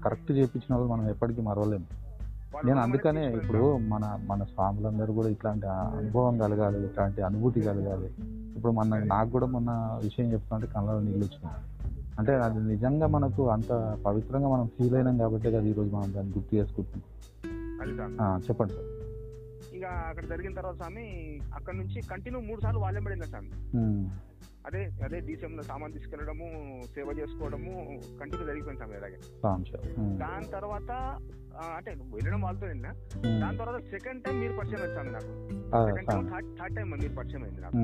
[0.04, 1.88] కరెక్ట్ చేపించిన వాళ్ళు మనం ఎప్పటికీ మరవలేము.
[2.66, 8.14] నేను అందుకనే ఇప్పుడు మన మన స్వాములందరూ కూడా ఇట్లాంటి అనుభవం కలగాలి ఇట్లాంటి అనుభూతి కలగాలి.
[8.56, 11.76] ఇప్పుడు మన నాకు కూడా మొన్న విషయం చెప్తుంటే కళ్ళలో నీళ్ళు వచ్చినాయి
[12.20, 16.56] అంటే అది నిజంగా మనకు అంత పవిత్రంగా మనం ఫీల్ అయినాం కాబట్టి కదా ఈరోజు మనం దాన్ని గుర్తు
[16.56, 18.40] చేసుకుంటున్నాం.
[18.40, 18.86] చెప్పండి సార్.
[19.76, 23.50] ఇక అక్కడ జరిగిన తర్వాత స్వామి అక్కడ నుంచి కంటిన్యూ మూడు సార్లు వాళ్ళే పడింది స్వామి.
[24.66, 26.46] అదే అదే డీసీఎం లో సామాన్ తీసుకెళ్ళడము
[26.94, 27.74] సేవ చేసుకోవడము
[28.20, 29.18] కంటిన్యూ జరిగిపోయింది స్వామి అలాగే
[30.18, 30.90] దాని తర్వాత
[31.76, 32.66] అంటే వెళ్ళడం వాళ్ళతో
[33.18, 35.32] ఉమ్, దాని తర్వాత సెకండ్ టైం మీరు పరిచయం అయింది నాకు.
[35.88, 37.78] Second time third third time మీరు పరిచయం అయింది నాకు.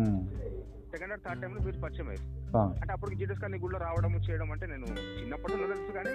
[0.92, 2.28] సెకండ్ థర్డ్ టైం లో మీరు పరిచయం అయ్యారు.
[2.50, 6.14] స్వామి అంటే అప్పుడు జీటస్ కానీ గుళ్ళో రావడం చేయడం అంటే నేను చిన్నప్పటి నుండి తెలుసు కానీ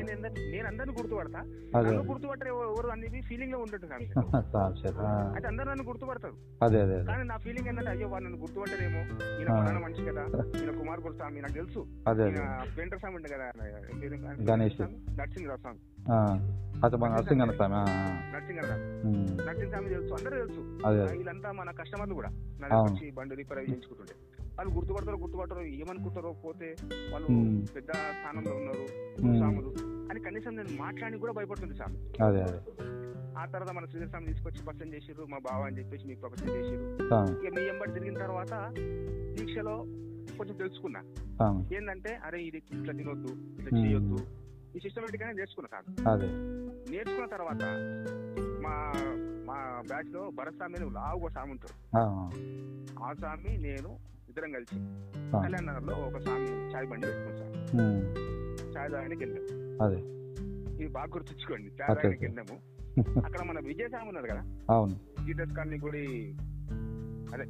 [0.00, 0.20] నేను
[0.52, 1.40] నేను అందరిని గుర్తుపడతా.
[1.76, 4.06] అదే నన్ను గుర్తుపట్టారు ఎవరు అనేది ఫీలింగ్లో ఉంటుంది స్వామి
[4.46, 6.34] స్వామి సార్ ఆ, అయితే అందరూ నన్ను గుర్తుపడతారు.
[7.10, 9.02] కానీ నా ఫీలింగ్ ఏంటంటే అయ్యో వాళ్ళు నన్ను గుర్తుపట్టరేమో.
[9.34, 9.48] ఈయన.
[9.58, 10.24] పలానా మనిషి కదా.
[10.56, 11.82] ఈయన కుమార్ గురుస్వామి నాకు తెలుసు.
[12.76, 13.48] పెయింటర్ స్వామి ఉండే కదా
[14.50, 14.76] గణేష్.
[14.78, 14.98] స్వామి?
[15.18, 15.80] నరసింహరావు స్వామి.
[17.66, 17.82] అన్న.
[18.32, 18.76] స్వామి
[19.08, 20.62] ఉమ్, నరసింహ స్వామి తెలుసు అందరూ తెలుసు.
[21.12, 22.30] వీళ్ళంతా మన కస్టమర్లు కూడా.
[22.62, 24.14] నా వచ్చి బండి రిపేర్ అవి చేయించుకుంటుండే
[24.56, 26.68] వాళ్ళు గుర్తుపడతారో గుర్తుపడతారో ఏమనుకుంటారో పోతే
[27.12, 27.28] వాళ్ళు.
[27.76, 28.84] పెద్ద స్థానంలో ఉన్నారు
[29.22, 29.36] మ్మ్.
[29.38, 29.70] స్వాములు
[30.10, 31.76] అని కనీసం నేను మాట్లాడి కూడా భయపడుతుంది
[32.22, 32.42] అదే
[33.34, 36.86] ఆ తర్వాత మన శ్రీధర్ స్వామి తీసుకొచ్చి పర్సన్ చేసిర్రు మా బావ అని చెప్పేసి మీకు ప్రపంచం చేసిర్రు.
[37.36, 38.52] ఇక మీ ఎంబడి తిరిగిన తర్వాత
[39.36, 39.76] దీక్షలో
[40.36, 41.00] కొంచెం తెలుసుకున్నా.
[41.72, 43.70] ఏంటంటే అరే ఇది ఇట్లా తినొద్దు ఇట్లా.
[43.78, 44.18] చేయొద్దు
[44.76, 46.08] ఈ సిస్టమేటిక్ గానే నేర్చుకున్నా సార్.
[46.08, 46.26] అదే.
[46.92, 47.62] నేర్చుకున్న తర్వాత
[48.62, 48.92] మా
[49.46, 51.74] మా బ్యాచ్లో భరత్ స్వామి అని లావు ఒక స్వామి ఉంటారు.
[51.96, 53.98] ఆ, స్వామి నేను
[54.28, 54.74] ఇద్దరం కలిసి.
[55.32, 57.76] కళ్యాణ్ నగర్లో ఒక స్వామి చాయ్ బండి పెట్టుకున్నాం సార్.
[58.76, 59.98] చాయ్ తాగడానికి వెళ్ళాము అదే.
[60.74, 62.26] ఇది బాగా గుర్తుంచుకోండి చాయ్ తాగడానికి.
[62.26, 62.56] వెళ్ళాము.
[63.26, 64.42] అక్కడ మన విజయ స్వామి ఉన్నారు కదా?
[64.70, 65.24] అవును.
[65.26, 66.34] జీటస్ కాలనీ గుడి
[67.34, 67.44] అదే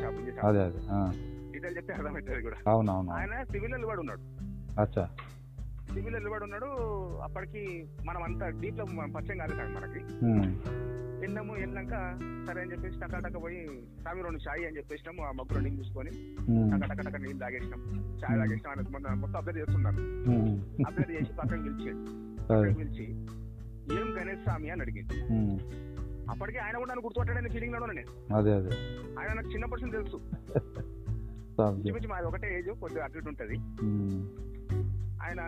[0.00, 1.12] షాప్ విజయ స్వామి ఆ,
[1.52, 2.56] డీటెయిల్ చెప్తే అర్థమవుతుంది కూడా.
[2.70, 3.10] అవును అవును అవును.
[3.12, 4.20] ఆయన సివిల్ నిలబడి ఉన్నాడు.
[4.80, 5.10] అచ్చా.
[5.94, 6.68] సివిల్ నిలబడి ఉన్నాడు.
[7.26, 7.62] అప్పటికి
[8.04, 8.84] మనం అంతా డీప్లో
[9.14, 10.00] పరిచయం కాలేదు మనకి.
[11.22, 11.94] వెళ్ళాము వెళ్ళాక
[12.46, 13.58] సరే అని చెప్పేసి టకా టక పోయి
[14.00, 16.10] స్వామి రెండు చాయ్ అని చెప్పేసినాము ఆ మగ్గు రెండు చూసుకొని
[16.52, 17.80] ఉమ్, టక టక టక నీళ్ళు తాగేసినాం.
[18.22, 20.00] చాయ్ తాగేసినాం అని మొత్తం మొత్తం అబ్జర్వ్ చేస్తున్నారు.
[20.86, 22.00] అబ్జర్వ్ చేసి పక్కన పిలిచాడు
[22.78, 23.06] పిలిచి
[23.94, 25.18] ఏం గణేష్ స్వామి అని అడిగింది.
[26.28, 28.12] అప్పటికి ఆయన కూడా నన్ను గుర్తుపట్టాడని ఫీలింగ్లో నేను.
[28.34, 28.72] అదే అదే.
[29.18, 30.18] ఆయన నాకు చిన్నప్పటి నుంచి తెలుసు.
[32.12, 33.56] మాది ఒకటే ఏజ్ కొద్దిగా ఇటు ఉంటది.
[35.24, 35.40] ఆయన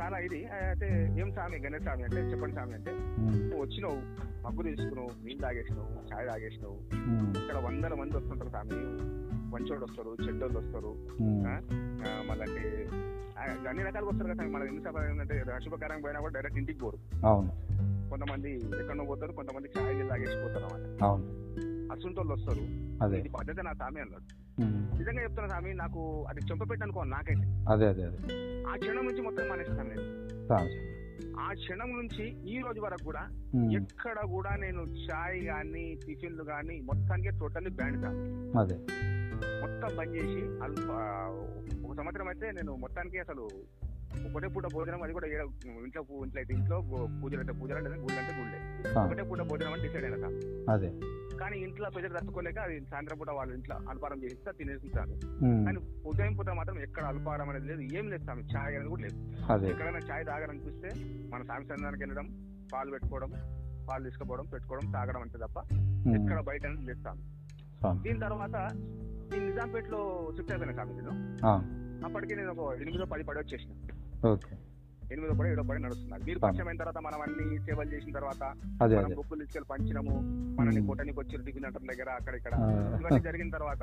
[0.00, 0.46] చాలా ఇది.
[0.46, 3.98] అయితే ఏం స్వామి గణేష్ స్వామి అంటే చెప్పండి స్వామి అంటే నువ్వు వచ్చినావు
[4.46, 6.78] మగ్గు తీసుకున్నావు నీళ్ళు తాగేసినావు చాయ్ తాగేసినావు.
[7.38, 8.74] ఇక్కడ వందల మంది వస్తుంటారు స్వామి.
[9.52, 10.96] మంచోళ్ళు వస్తారు చెడ్డోళ్ళు వస్తారు.
[12.28, 12.44] మళ్ళీ
[13.68, 17.26] అన్ని రకాలుగా వస్తారు కదా మన ఎన్ని సభ ఏంటంటే శుభకార్యం పోయినా కూడా డైరెక్ట్ ఇంటికి పోరు.
[17.26, 17.50] అవును.
[18.10, 21.02] కొంతమంది ఎక్కడో పోతారు కొంతమంది చాయ్ నీళ్ళు తాగేసిపోతారు అన్నమాట.
[21.02, 21.24] అవును.
[21.92, 22.62] అసంటోళ్ళు వస్తారు.
[23.04, 23.18] అదే.
[23.18, 24.43] ఇది పద్ధతి నా స్వామి అన్నాడు.
[24.98, 27.46] నిజంగా చెప్తున్నా స్వామి నాకు అది చెంపపెట్టి అనుకో నాకైతే.
[27.68, 28.18] అదే అదే అదే.
[28.64, 30.04] ఆ క్షణం నుంచి మొత్తం మానేస్తాను నేను
[31.40, 33.22] ఆ క్షణం నుంచి ఈ రోజు వరకు కూడా
[33.72, 38.20] ఎక్కడ కూడా నేను చాయ్ కానీ టిఫిన్లు కానీ మొత్తానికి టోటల్లీ బ్యాండ్ కాదు
[38.58, 38.76] అదే.
[39.62, 40.88] మొత్తం బంద్ చేసి అల్ప
[41.84, 43.44] ఒక సంవత్సరం అయితే నేను మొత్తానికి అసలు
[44.28, 46.76] ఒకటే పూట భోజనం అది కూడా ఇంట్లో ఇంట్లో అయితే ఇంట్లో
[47.20, 48.18] పూజలు అయితే పూజలు లేదా గుళ్ళు.
[48.18, 48.58] అంటే గుళ్ళే
[49.00, 50.30] ఒకటే పూట భోజనం అని డిసైడ్ అయినా.
[50.72, 50.90] అదే.
[51.40, 55.14] కానీ ఇంట్లో ప్రజలు తట్టుకోలేక అది సాయంత్రం పూట వాళ్ళ ఇంట్లో అల్పారం చేసి తినేసింటారు
[55.44, 57.82] ఉమ్, కానీ ఉదయం పూట మాత్రం ఎక్కడ అల్పారం అనేది లేదు.
[57.98, 59.18] ఏం లేదు స్వామి ఛాయ్ అనేది కూడా లేదు.
[59.70, 60.90] ఎక్కడైనా ఛాయ్ తాగాలనిపిస్తే
[61.32, 62.28] మన స్వామి సందానికి వెళ్ళడం
[62.72, 63.30] పాలు పెట్టుకోవడం
[63.88, 65.58] పాలు తీసుకుపోవడం పెట్టుకోవడం తాగడం అంతే తప్ప
[66.14, 67.02] ఎక్కడ బయట అనేది లేదు
[68.04, 68.56] దీని తర్వాత
[69.34, 70.00] ఈ నిజాంపేటలో
[70.36, 71.12] షిఫ్ట్ అయిపోయినా స్వామి నేను?
[72.06, 73.72] అప్పటికి నేను ఒక ఎనిమిదో పది పడి వచ్చేసిన.
[74.26, 74.54] ఓకే.
[75.12, 76.38] ఎనిమిదో పడి ఏడో పడి నడుస్తున్నారు మీరు.
[76.38, 78.42] పరిచయం అయిన తర్వాత మనం అన్ని సేవలు చేసిన తర్వాత
[78.96, 80.14] మనం బుక్కులు తీసుకెళ్ళి పంచినాము.
[80.58, 80.86] మనని.
[80.86, 81.36] కొట్టనికి వచ్చి
[81.66, 82.54] అంటారు దగ్గర అక్కడ ఇక్కడ.
[83.00, 83.82] ఇవన్నీ జరిగిన తర్వాత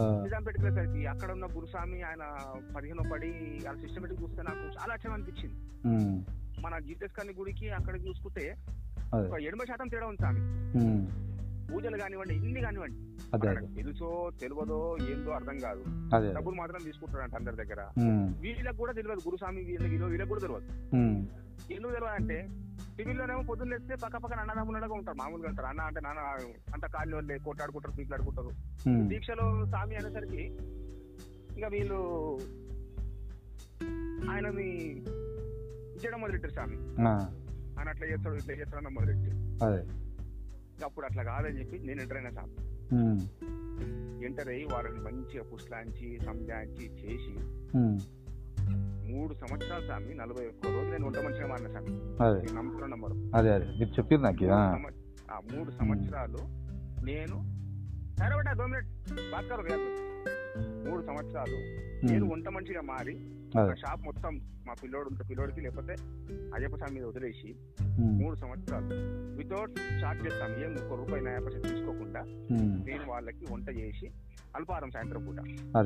[0.00, 2.24] ఆ, నిజాంపేటకి వెళ్ళేసరికి అక్కడ ఉన్న గురుస్వామి ఆయన
[2.76, 3.30] పదిహేనో పడి
[3.70, 5.56] ఆ సిస్టమేటిక్ చూస్తే నాకు చాలా ఆశ్చర్యం అనిపించింది.
[6.60, 8.44] మన జీతస్ కాని గుడికి అక్కడ చూసుకుంటే
[9.14, 10.40] ఒక ఎనభై శాతం తేడా ఉంది స్వామి.
[11.72, 12.96] పూజలు కానివ్వండి ఇన్ని కానివ్వండి.
[13.74, 15.84] తెలుసో తెలియదో ఏందో అర్థం కాదు.
[16.34, 17.80] డబ్బులు మాత్రం తీసుకుంటారంట అందరి దగ్గర.
[18.40, 20.64] వీళ్ళకి కూడా తెలియదు గురుస్వామి వీళ్ళకి వీళ్ళు- వీళ్ళకి కూడా తెలియదు.
[21.72, 22.48] ఎందుకు తెలియదు అంటే
[22.98, 25.66] టీవీలోనేమో పొద్దున్న లేస్తే పక్క పక్కన అన్నదమ్ములుగా ఉంటారు మామూలుగా ఉంటారు.
[25.66, 26.20] అన్న అంటే నాన్న
[26.74, 30.42] అంత కాళ్ళు వాళ్ళే కొట్టాడుకుంటారు పీట్లాడుకుంటారు ఉమ్, దీక్షలో స్వామి అనేసరికి
[31.54, 32.38] ఇంకా వీళ్ళు
[34.30, 34.70] ఆయనని
[35.96, 36.76] ఇచ్చడం మొదలెట్టారు స్వామి.
[37.78, 39.30] ఆయన అట్లా చేస్తాడు ఇట్లా చేస్తాడన్న మొదలెట్టి.
[39.64, 39.82] అదే.
[39.82, 40.01] ఇంకా
[40.84, 42.44] అప్పుడు అట్లా కాదని చెప్పి నేను ఎంటర్ అయినా
[42.96, 43.20] ఉమ్,
[44.24, 47.34] ఎంటర్ అయ్యి వారిని మంచిగా పుష్లాంచి సంజాయించి చేసి
[49.06, 51.90] మూడు సంవత్సరాలు స్వామి నలభై ఒక్క రోజు నేను వంట మంచిగా మారిన స్వామి.
[52.36, 53.14] నేను నమ్ముతున్న నంబరు.
[53.34, 53.66] అదే అదే.
[53.78, 54.46] మీరు చెప్పారు నాకు
[55.28, 56.40] ఆ, మూడు సంవత్సరాలు
[57.04, 57.36] నేను
[58.18, 58.88] సరే బేటా దో మినిట్
[59.32, 60.01] బాత్ కరో భయ్యా తుమ్.
[60.88, 61.58] మూడు సంవత్సరాలు.
[62.04, 63.14] నేను వంట మనిషిగా మారి
[63.76, 64.34] షాప్ మొత్తం
[64.66, 65.94] మా పిల్లోడు ఉంటే పిల్లోడికి లేకపోతే
[66.54, 67.50] అయ్యప్ప స్వామి మీద వదిలేసి
[68.20, 68.88] మూడు సంవత్సరాలు.
[69.36, 70.50] వితౌట్ చార్జ్ చేస్తాం.
[70.64, 72.22] ఏం ఒక్క రూపాయి నయా పైసలు తీసుకోకుండా
[72.84, 74.06] నేను వాళ్ళకి వంట చేసి
[74.56, 75.40] అల్పారం సాయంత్రం పూట.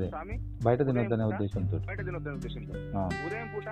[0.09, 1.79] స్వామి బయట తినొద్దనే ఉద్దేశంతో.
[1.79, 2.73] బయట తినొద్దనే ఉద్దేశంతో.
[3.27, 3.69] ఉదయం పూట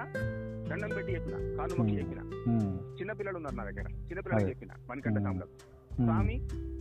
[0.68, 2.20] దండం పెట్టి చెప్పిన కాలు మొక్కి చెప్పిన.
[2.52, 3.86] ఉమ్, చిన్న పిల్లలు ఉన్నారు నా దగ్గర.
[4.08, 4.48] చిన్న పిల్లలు అదే.
[4.48, 5.18] చెప్పిన మణికంఠ
[5.96, 6.36] స్వామి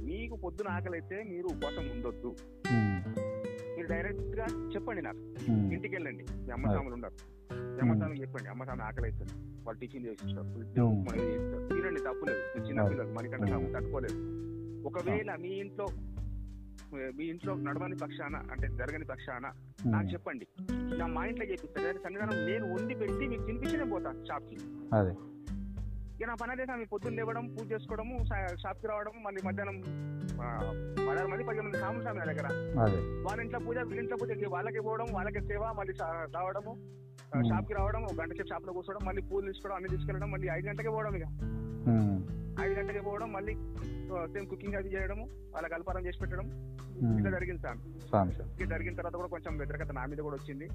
[0.06, 2.30] మీకు పొద్దున ఆకలి అయితే మీరు ఉపవాసం ఉండొద్దు.
[3.84, 5.22] మీరు డైరెక్ట్గా చెప్పండి నాకు.
[5.74, 6.74] ఇంటికి వెళ్ళండి మీ అమ్మ అదే.
[6.74, 7.16] స్వాములు ఉన్నారు
[7.74, 8.50] మీ అమ్మ స్వామికి చెప్పండి.
[8.50, 9.34] అమ్మ స్వామి ఆకలి అవుతుంది
[9.66, 10.50] వాళ్ళు టిఫిన్ చేస్తారు
[11.70, 12.88] తినండి తప్పులేదు మీరు చిన్న.
[12.90, 14.18] పిల్లలు మణికంఠ స్వామి తట్టుకోలేదు.
[14.88, 15.86] ఒకవేళ మీ ఇంట్లో
[17.18, 19.46] మీ ఇంట్లో నడవని పక్షాన అంటే జరగని పక్షాన
[19.86, 20.46] నాకు చెప్పండి.
[20.98, 24.58] నా మా ఇంట్లో చెప్పిస్తారు అదే సన్నిధానం నేను వండి పెట్టి మీకు తినిపించి నేను పోతాను షాప్కి.
[24.96, 25.14] అదే.
[26.24, 28.18] ఇక నా పని అదే సార్ పొద్దున్న లేవడం పూజ చేసుకోవడము
[28.62, 29.78] షాప్కి రావడం మళ్ళీ మధ్యాహ్నం
[31.00, 32.48] పదహారు మంది పదిహేను మంది సాములు స్వామి నా దగ్గర.
[32.84, 33.00] అదే.
[33.26, 35.96] వాళ్ళ ఇంట్లో పూజ వీళ్ళ ఇంట్లో పూజకి వాళ్ళకి పోవడం వాళ్ళకి సేవ మళ్ళీ
[36.38, 36.74] రావడము
[37.34, 37.44] Hmm.
[37.48, 40.90] షాప్కి రావడం ఒక గంట సేపు షాప్లో కూర్చోవడం మళ్ళీ పూలు తీసుకోవడం అన్ని తీసుకెళ్ళడం మళ్ళీ ఐదు గంటకే
[40.90, 41.26] పోవడం ఇక.
[42.64, 43.54] ఐదు గంటకే పోవడం మళ్ళీ
[44.34, 46.48] సేమ్ కుకింగ్ అది చేయడము వాళ్ళకి అల్పారం చేసి పెట్టడం
[47.12, 47.80] ఇట్లా జరిగింది సార్.
[48.06, 50.68] స్వామి ఇది జరిగిన తర్వాత కూడా కొంచెం వ్యతిరేకత నా మీద కూడా వచ్చింది.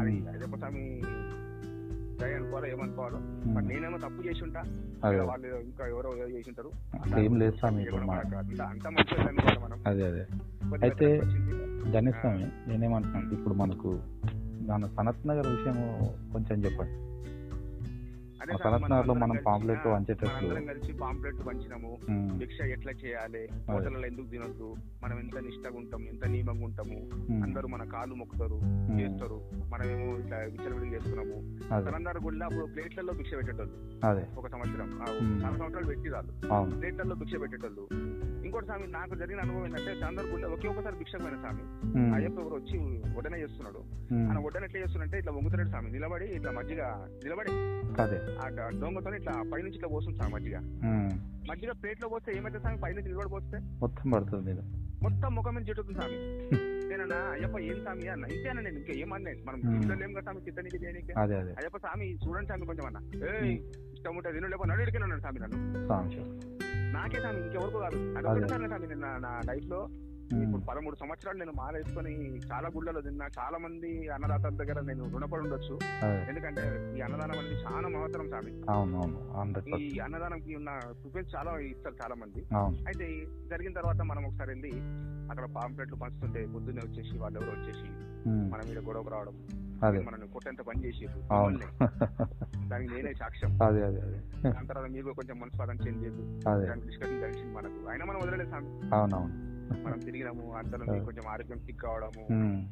[0.00, 0.84] అది అయ్యప్ప స్వామి
[2.20, 3.18] దయ అనుకోవాలో ఏమనుకోవాలో.
[3.68, 4.60] నేనేమో తప్పు చేసి ఉంటా
[5.04, 6.70] అదే వాళ్ళు ఇంకా ఎవరో ఏదో చేసి ఉంటారు
[7.20, 8.86] ఏం లేదు స్వామి ఇప్పుడు ఎవరో మా మనకు అంత
[9.28, 9.78] అనుకోవాలి మనం.
[9.86, 10.22] అదే అదే.
[10.82, 11.08] అయితే.
[11.90, 13.90] గణేష్ స్వామి నేనేమంటున్నాను ఇప్పుడు మనకు
[14.68, 15.76] మన సనత్ నగర్ విషయం
[16.32, 16.94] కొంచెం చెప్పండి.
[18.46, 22.92] అదే ఆ సార్ సనత్ నగర్లో అందరం మనం పాంప్లెట్ వంచేటప్పుడు కలిసి పాంప్లెట్ పంచినాము ఉమ్, భిక్ష ఎట్లా
[22.92, 23.42] చేయాలి?
[23.70, 24.68] హోటల్లో ఎందుకు తినొద్దు?
[25.02, 26.98] మనం ఎంత నిష్టగా ఉంటాం ఎంత నియమంగా ఉంటాము?
[27.42, 28.58] అందరూ మన కాళ్ళు మొక్కుతారు
[29.00, 29.38] చేస్తారు.
[29.68, 31.36] మనమేమో ఇట్లా విచ్చలవిడిగా చేస్తున్నాము.
[31.84, 33.78] తెలంగాణ గుడిలో అప్పుడు ప్లేట్లలో భిక్ష పెట్టేటోళ్ళు.
[34.38, 34.90] ఒక సంవత్సరం.
[35.42, 36.32] చాలా సంవత్సరాలు పెట్టి రాదు
[36.78, 37.84] ప్లేట్లలో భిక్ష పెట్టేటోళ్ళు.
[38.46, 41.64] ఇంకోటి స్వామి నాకు జరిగిన అనుభవం ఏంటంటే చాందర్ గుడిలో ఒకే ఒకసారి భిక్ష పోయిన స్వామి
[42.16, 42.76] అయ్యప్ప ఎవరు వచ్చి
[43.16, 43.80] వడ్డన చేస్తున్నాడు.
[44.28, 45.90] ఆయన వడ్డన ఎట్లా చేస్తున్నట్టే ఇట్లా వంగుతున్నాడు స్వామి.
[45.96, 46.82] నిలబడి ఇట్లా మజ్జిగ
[47.24, 47.52] నిలబడి.
[48.42, 48.46] ఆ
[48.82, 50.56] దొంగతో ఇట్లా పైనుంచి ఇట్లా పోస్తుంది స్వామి మజ్జిగ.
[51.50, 52.80] మజ్జిగ ప్లేట్లో పోస్తే ఏమైతే స్వామి?
[52.84, 53.58] పైనుంచి నిలబడి పోస్తే?
[53.84, 54.54] మొత్తం పడుతుంది
[55.04, 56.18] మొత్తం ముఖం మీద చెట్టుతుంది స్వామి.
[56.90, 58.24] నేనన్నా అయ్యప్ప ఏం స్వామి అన్న?
[58.34, 59.60] ఇంతేనా నేను ఇంకా ఏమన్నా మనం.
[59.76, 61.12] ఇంట్లో లేం కదా స్వామి చిత్తనికి దేనికి?
[61.58, 62.98] అయ్యప్ప స్వామి చూడండి స్వామి కొంచెం అన్న.
[63.28, 63.54] ఏ
[63.96, 65.58] ఇష్టం ఉంటే తిను లేకపోతే నడు అన్నాడు స్వామి నన్ను.
[66.92, 67.96] నాకే స్వామి ఇంకెవరికో కాదు.
[67.96, 68.28] అది అదే.
[68.28, 69.88] ఒకటేసారి స్వామి నేను నా- లైఫ్లో
[70.42, 72.12] ఇప్పుడు పదమూడు సంవత్సరాలు నేను మాల వేసుకొని
[72.52, 73.26] చాలా గుళ్ళలో తిన్నా.
[73.38, 75.78] చాలా మంది అన్నదాతల దగ్గర నేను రుణపడి ఉండొచ్చు.
[76.28, 76.62] ఎందుకంటే
[76.98, 78.52] ఈ అన్నదానం అనేది చాలా మహత్తరం స్వామి
[79.40, 80.70] హండ్రెడ్ ఈ అన్నదానంకి ఉన్న
[81.02, 82.46] ప్రిఫరెన్స్ చాలా ఇస్తారు చాలా మంది
[82.86, 83.06] అయితే
[83.48, 84.70] జరిగిన తర్వాత మనం ఒకసారి వెళ్ళి
[85.30, 87.88] అక్కడ పాంప్లెట్లు పంచుతుంటే పొద్దున్నే వచ్చేసి వాళ్ళు ఎవరు వచ్చేసి
[88.28, 89.65] మన మీద గొడవకు రావడం.
[89.84, 89.98] అదే.
[89.98, 90.92] మనల్ని కొట్టేంత పని
[91.30, 91.58] అవును.
[92.68, 93.58] దానికి నేనే సాక్ష్యం.
[93.62, 94.50] అదే అదే అదే.
[94.50, 96.02] దాని తర్వాత మీరు కొంచెం మనస్పాదం చేంజ్
[96.66, 97.88] దానికి డిస్కషన్ కలిసింది మనకు.
[97.88, 99.56] అయినా మనం వదలలేదు స్వామి అవునవును.
[99.84, 102.26] మనం తిరిగినాము అంతలో కొంచెం ఆరోగ్యం సిక్ కావడము.
[102.30, 102.66] ఉమ్,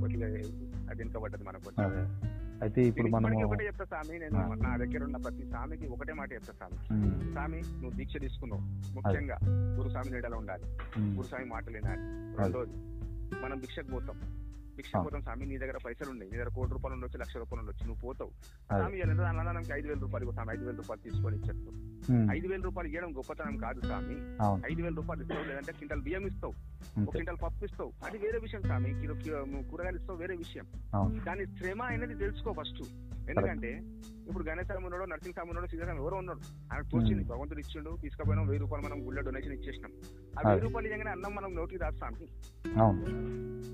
[0.00, 0.26] కొద్దిగా
[0.90, 1.70] అది వెనుక పడ్డది మనకు
[2.62, 4.54] అయితే ఇప్పుడు ఇప్పటికీ ఒకటే చెప్తా స్వామి నేను.
[4.54, 6.76] నా దగ్గర ఉన్న ప్రతి స్వామికి ఒకటే మాట చెప్తా స్వామి
[7.32, 8.62] స్వామి నువ్వు దీక్ష తీసుకున్నావు.
[8.94, 10.64] ముఖ్యంగా గురుస్వామి నీడలో ఉండాలి.
[11.00, 12.00] గురుస్వామి మాటలు వినాలి.
[12.36, 12.76] రెండోది
[13.42, 14.45] మనం భిక్షకు పోతాం.
[14.76, 15.02] భిక్షకు ఆ.
[15.02, 16.30] పోతాం స్వామి నీ దగ్గర పైసలు ఉన్నాయి.
[16.30, 17.86] నీ దగ్గర కోటి రూపాయలు ఉండొచ్చు లక్ష రూపాయలు ఉండొచ్చు.
[17.86, 18.30] నువ్వు పోతావు.
[18.64, 20.54] స్వామి అన్నదానంకి ఐదు వేల రూపాయలు స్వామి.
[20.54, 24.14] ఐదు వేల రూపాయలు తీసుకొని ఇచ్చేస్తావు ఐదు వేల రూపాయలు ఇవ్వడం గొప్పతనం కాదు స్వామి.
[24.72, 26.52] ఐదు వేల రూపాయలు ఇస్తావు లేదంటే క్వింటల్ బియ్యం ఇస్తావు
[27.02, 27.92] ఒక క్వింటల్ పప్పు ఇస్తావు.
[28.06, 28.90] అది వేరే విషయం స్వామి.
[29.70, 30.66] కూరగాయలు ఇస్తావు వేరే విషయం.
[31.26, 32.82] దాని శ్రమ అనేది తెలుసుకో ఫస్ట్.
[33.30, 33.80] ఎందుకంటే
[34.26, 38.46] ఇప్పుడు గణేశ స్వామి ఉన్నాడు నరసింహ స్వామి ఉన్నాడు శ్రీధర్ ఎవరో ఉన్నాడు ఆయన తోచింది భగవంతుడు ఇచ్చిండు తీసుకుపోయినాం
[38.48, 39.92] వెయ్యి రూపాయలు మనం గుళ్ళ డొనేషన్ ఇచ్చేసినాం
[40.36, 40.62] ఆ వెయ్యి.
[40.64, 42.26] రూపాయలు ఇవ్వగానే అన్నం మనం నోటికి రాదు స్వామి
[42.80, 43.04] అవును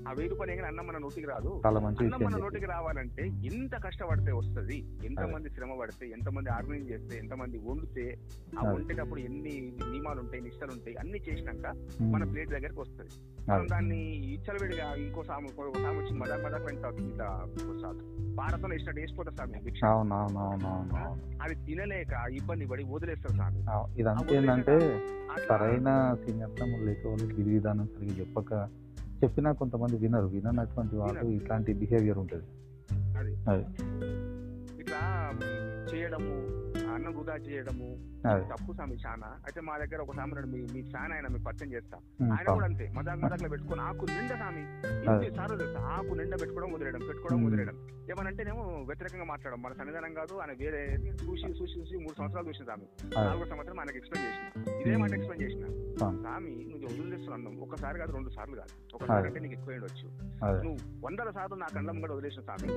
[0.03, 1.81] ఆ వెయ్యి రూపాయలు ఇవ్వగానే అన్నం మన నోటికి రాదు అన్నం
[2.25, 2.37] మన.
[2.43, 4.77] నోటికి రావాలంటే ఎంత కష్టపడితే వస్తది
[5.09, 5.31] ఎంత అదే.
[5.33, 8.05] మంది శ్రమ పడితే ఎంత మంది ఆర్గనైజ్ చేస్తే ఎంత మంది వండితే
[8.57, 8.63] ఆ.
[8.69, 11.65] వండేటప్పుడు ఎన్ని నియమాలు ఉంటాయి నిష్టలు ఉంటాయి అన్ని చేసినాక
[12.13, 13.13] మన ప్లేట్ దగ్గరికి వస్తుంది
[13.47, 13.65] మనం.
[13.67, 14.01] దాన్ని
[14.33, 17.29] ఇచ్చలవిడిగా ఇంకో సాము సాము వచ్చి మదర్ మదర్ పెంట ఇట్లా
[18.37, 19.83] భారతంలో ఇష్టం వేసిపోతారు స్వామి భిక్ష
[21.41, 23.99] అది తినలేక ఇబ్బంది పడి వదిలేస్తారు అవును.
[23.99, 25.01] ఇదంతా ఏంటంటే
[25.49, 28.69] సరైన సీనియర్తం లేక వాళ్ళు విధి విధానం సరిగ్గా చెప్పక
[29.23, 30.25] చెప్పినా కొంతమంది వినరు.
[30.25, 31.25] విననటువంటి వాళ్ళు.
[31.25, 32.45] ఇట్లాంటి బిహేవియర్ ఉంటుంది.
[33.19, 33.61] అది.
[34.81, 35.31] ఇట్లా
[35.93, 36.62] చేయడము
[36.93, 37.89] అన్నం వృధా చేయడము
[38.51, 41.97] తప్పు స్వామి చాలా అయితే మా దగ్గర ఒక ఉన్నాడు, మీ మీ ఫ్యాన్ ఆయన మీకు పరిచయం చేస్తా.
[42.33, 44.37] ఆయన కూడా అంతే మదాక్ మదాక్లో పెట్టుకొని ఆకు నిండా.
[45.13, 45.79] ఎన్ని సార్లు తెలుసా?
[45.79, 47.45] ఆకు నిండా పెట్టుకోవడం వదిలేయడం పెట్టుకోవడం.
[47.45, 47.77] వదిలేయడం.
[48.09, 49.61] ఏమనంటేనేమో వ్యతిరేకంగా మాట్లాడడం.
[49.61, 50.81] మన సన్నిధానం కాదు ఆయన వేరే
[51.23, 53.27] చూసి చూసి చూసి మూడు సంవత్సరాలు చూసిన స్వామి అదే.
[53.27, 54.81] నాలుగో సంవత్సరం ఆయనకు ఎక్స్ప్లెయిన్ చేసిన.
[54.81, 55.65] ఇదే మాట ఎక్స్ప్లెయిన్ చేసిన.
[56.33, 56.51] స్వామి.
[56.51, 58.95] స్వామి నువ్వు వదిలేస్తున్నాను ఒకసారి కాదు రెండు సార్లు కాదు.
[58.95, 59.27] ఒకసారి.
[59.27, 60.07] అంటే నీకు ఎక్కువ ఉండొచ్చు.
[60.63, 62.67] నువ్వు వందల సార్లు నా కళ్ళం కూడా వదిలేసిన స్వామి.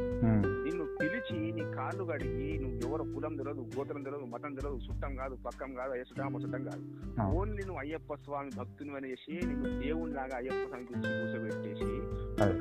[0.65, 5.35] నిన్ను పిలిచి నీ కాళ్ళు కడిగి నువ్వు ఎవరు కులం తెలియదు గోత్రం తెలియదు మతం తెలియదు చుట్టం కాదు
[5.35, 6.83] పక్కం కాదు అయ్యసుటం ముసటం కాదు.
[7.37, 11.91] ఓన్లీ నువ్వు అయ్యప్ప స్వామి భక్తుని అనేసి నిన్ను దేవుని లాగా అయ్యప్ప స్వామి గురించి కూర్చోబెట్టేసి.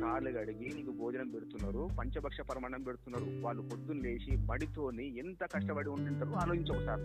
[0.02, 3.46] కాళ్ళు కడిగి నీకు భోజనం పెడుతున్నారు పంచభక్ష పరమాణం పెడుతున్నారు.
[3.46, 7.02] వాళ్ళు పొద్దున్న లేచి బడితోని ఎంత కష్టపడి ఉంటుంటారో ఆలోచించు ఒకసారి.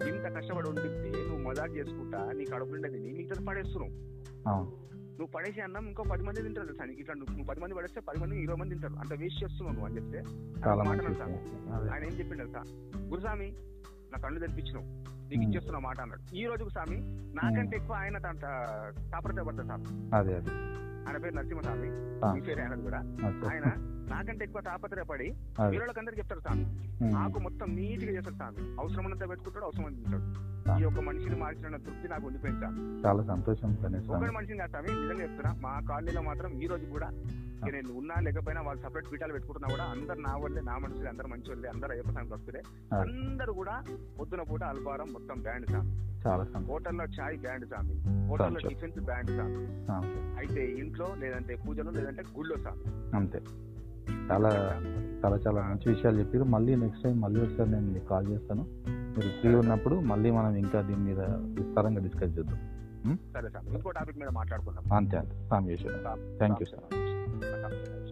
[0.00, 3.90] ఇంత కష్టపడి ఉంటుంటే నువ్వు మజాక్ చేసుకుంటా నీ కడుపు నిండా తిని నీకు పడేస్తున్నావు.
[5.20, 7.00] నువ్వు పడేసి అన్నం ఇంకో పది మంది తింటారు తెలుసా నీకు?
[7.00, 8.94] ఇట్లా నువ్వు పది మంది పడేస్తే పది మంది ఇరవై మంది తింటారు.
[8.94, 10.18] అంత వేస్ట్ చేస్తున్నావు నువ్వు అని చెప్తే.
[10.70, 12.62] ఆయన ఆయన ఏం చెప్పిండు తెలుసా?
[13.00, 13.52] గురుస్వామి
[14.12, 14.84] నా కళ్ళు తెరిపించినావు.
[15.28, 15.42] నీకు.
[15.42, 16.36] ఇచ్చేస్తున్న మాట అన్నాడు.
[16.36, 16.96] ఈ రోజుకు స్వామి
[17.34, 20.50] నాకంటే ఎక్కువ ఆయన తాపరత పడతా స్వామి అదే అదే.
[21.08, 21.88] ఆయన పేరు నరసింహస్వామి.
[22.26, 22.98] ఆ, మీ పేరు ఆయనది కూడా.
[23.50, 23.64] ఆయన
[24.10, 25.70] నాకంటే ఎక్కువ తాపత్రయపడి అదే.
[25.70, 26.64] వీళ్ళకి అందరికి చెప్తారు స్వామి
[27.12, 30.50] నాకు మొత్తం నీట్గా చేస్తాడు స్వామి అవసరం ఉన్నంత పెట్టుకుంటాడు అవసరం తింటాడు.
[30.78, 32.66] ఈ యొక్క మనిషిని మార్చిన తృప్తి నాకు ఉండిపోయింది
[33.04, 33.70] చాలా సంతోషం
[34.14, 37.08] ఒకటి మనిషిని కాదు స్వామి నిజంగా చెప్తున్నా మా కాలనీలో మాత్రం ఈ రోజు కూడా
[37.64, 41.48] నేను ఉన్నా లేకపోయినా వాళ్ళు సపరేట్ పీఠాలు పెట్టుకుంటున్నా కూడా అందరు నా వాళ్ళే నా మనుషులే అందరు మంచి
[41.48, 42.60] వాళ్ళే అందరు అయ్యప్ప స్వామి భక్తులే.
[43.00, 43.74] అందరూ కూడా
[44.20, 45.90] పొద్దున పూట అల్పారం మొత్తం బ్యాండ్ స్వామి
[46.70, 47.94] హోటల్లో చాయ్ బ్యాండ్ స్వామి
[48.28, 48.60] హోటల్లో.
[48.68, 49.58] టిఫిన్స్ బ్యాండ్ స్వామి
[50.38, 52.84] అయితే ఇంట్లో లేదంటే పూజలు లేదంటే గుళ్ళో స్వామి
[53.16, 53.40] అంతే.
[54.30, 54.50] చాలా
[55.22, 56.44] చాలా చాలా మంచి విషయాలు చెప్పారు.
[56.44, 58.62] మళ్ళీ నెక్స్ట్ టైం మళ్ళీ ఒకసారి నేను మీకు కాల్ చేస్తాను.
[59.10, 62.58] మీరు ఫ్రీ ఉన్నప్పుడు మళ్ళీ మనం ఇంకా దీని మీద విస్తారంగా డిస్కస్ చేద్దాం.
[63.34, 64.84] సరే స్వామి ఇంకో టాపిక్ మీద మాట్లాడుకుందాం.
[64.96, 65.36] అంతే అంతే.
[65.70, 66.02] చేశారు
[66.38, 66.84] థ్యాంక్ యూ సార్
[67.70, 68.09] సార్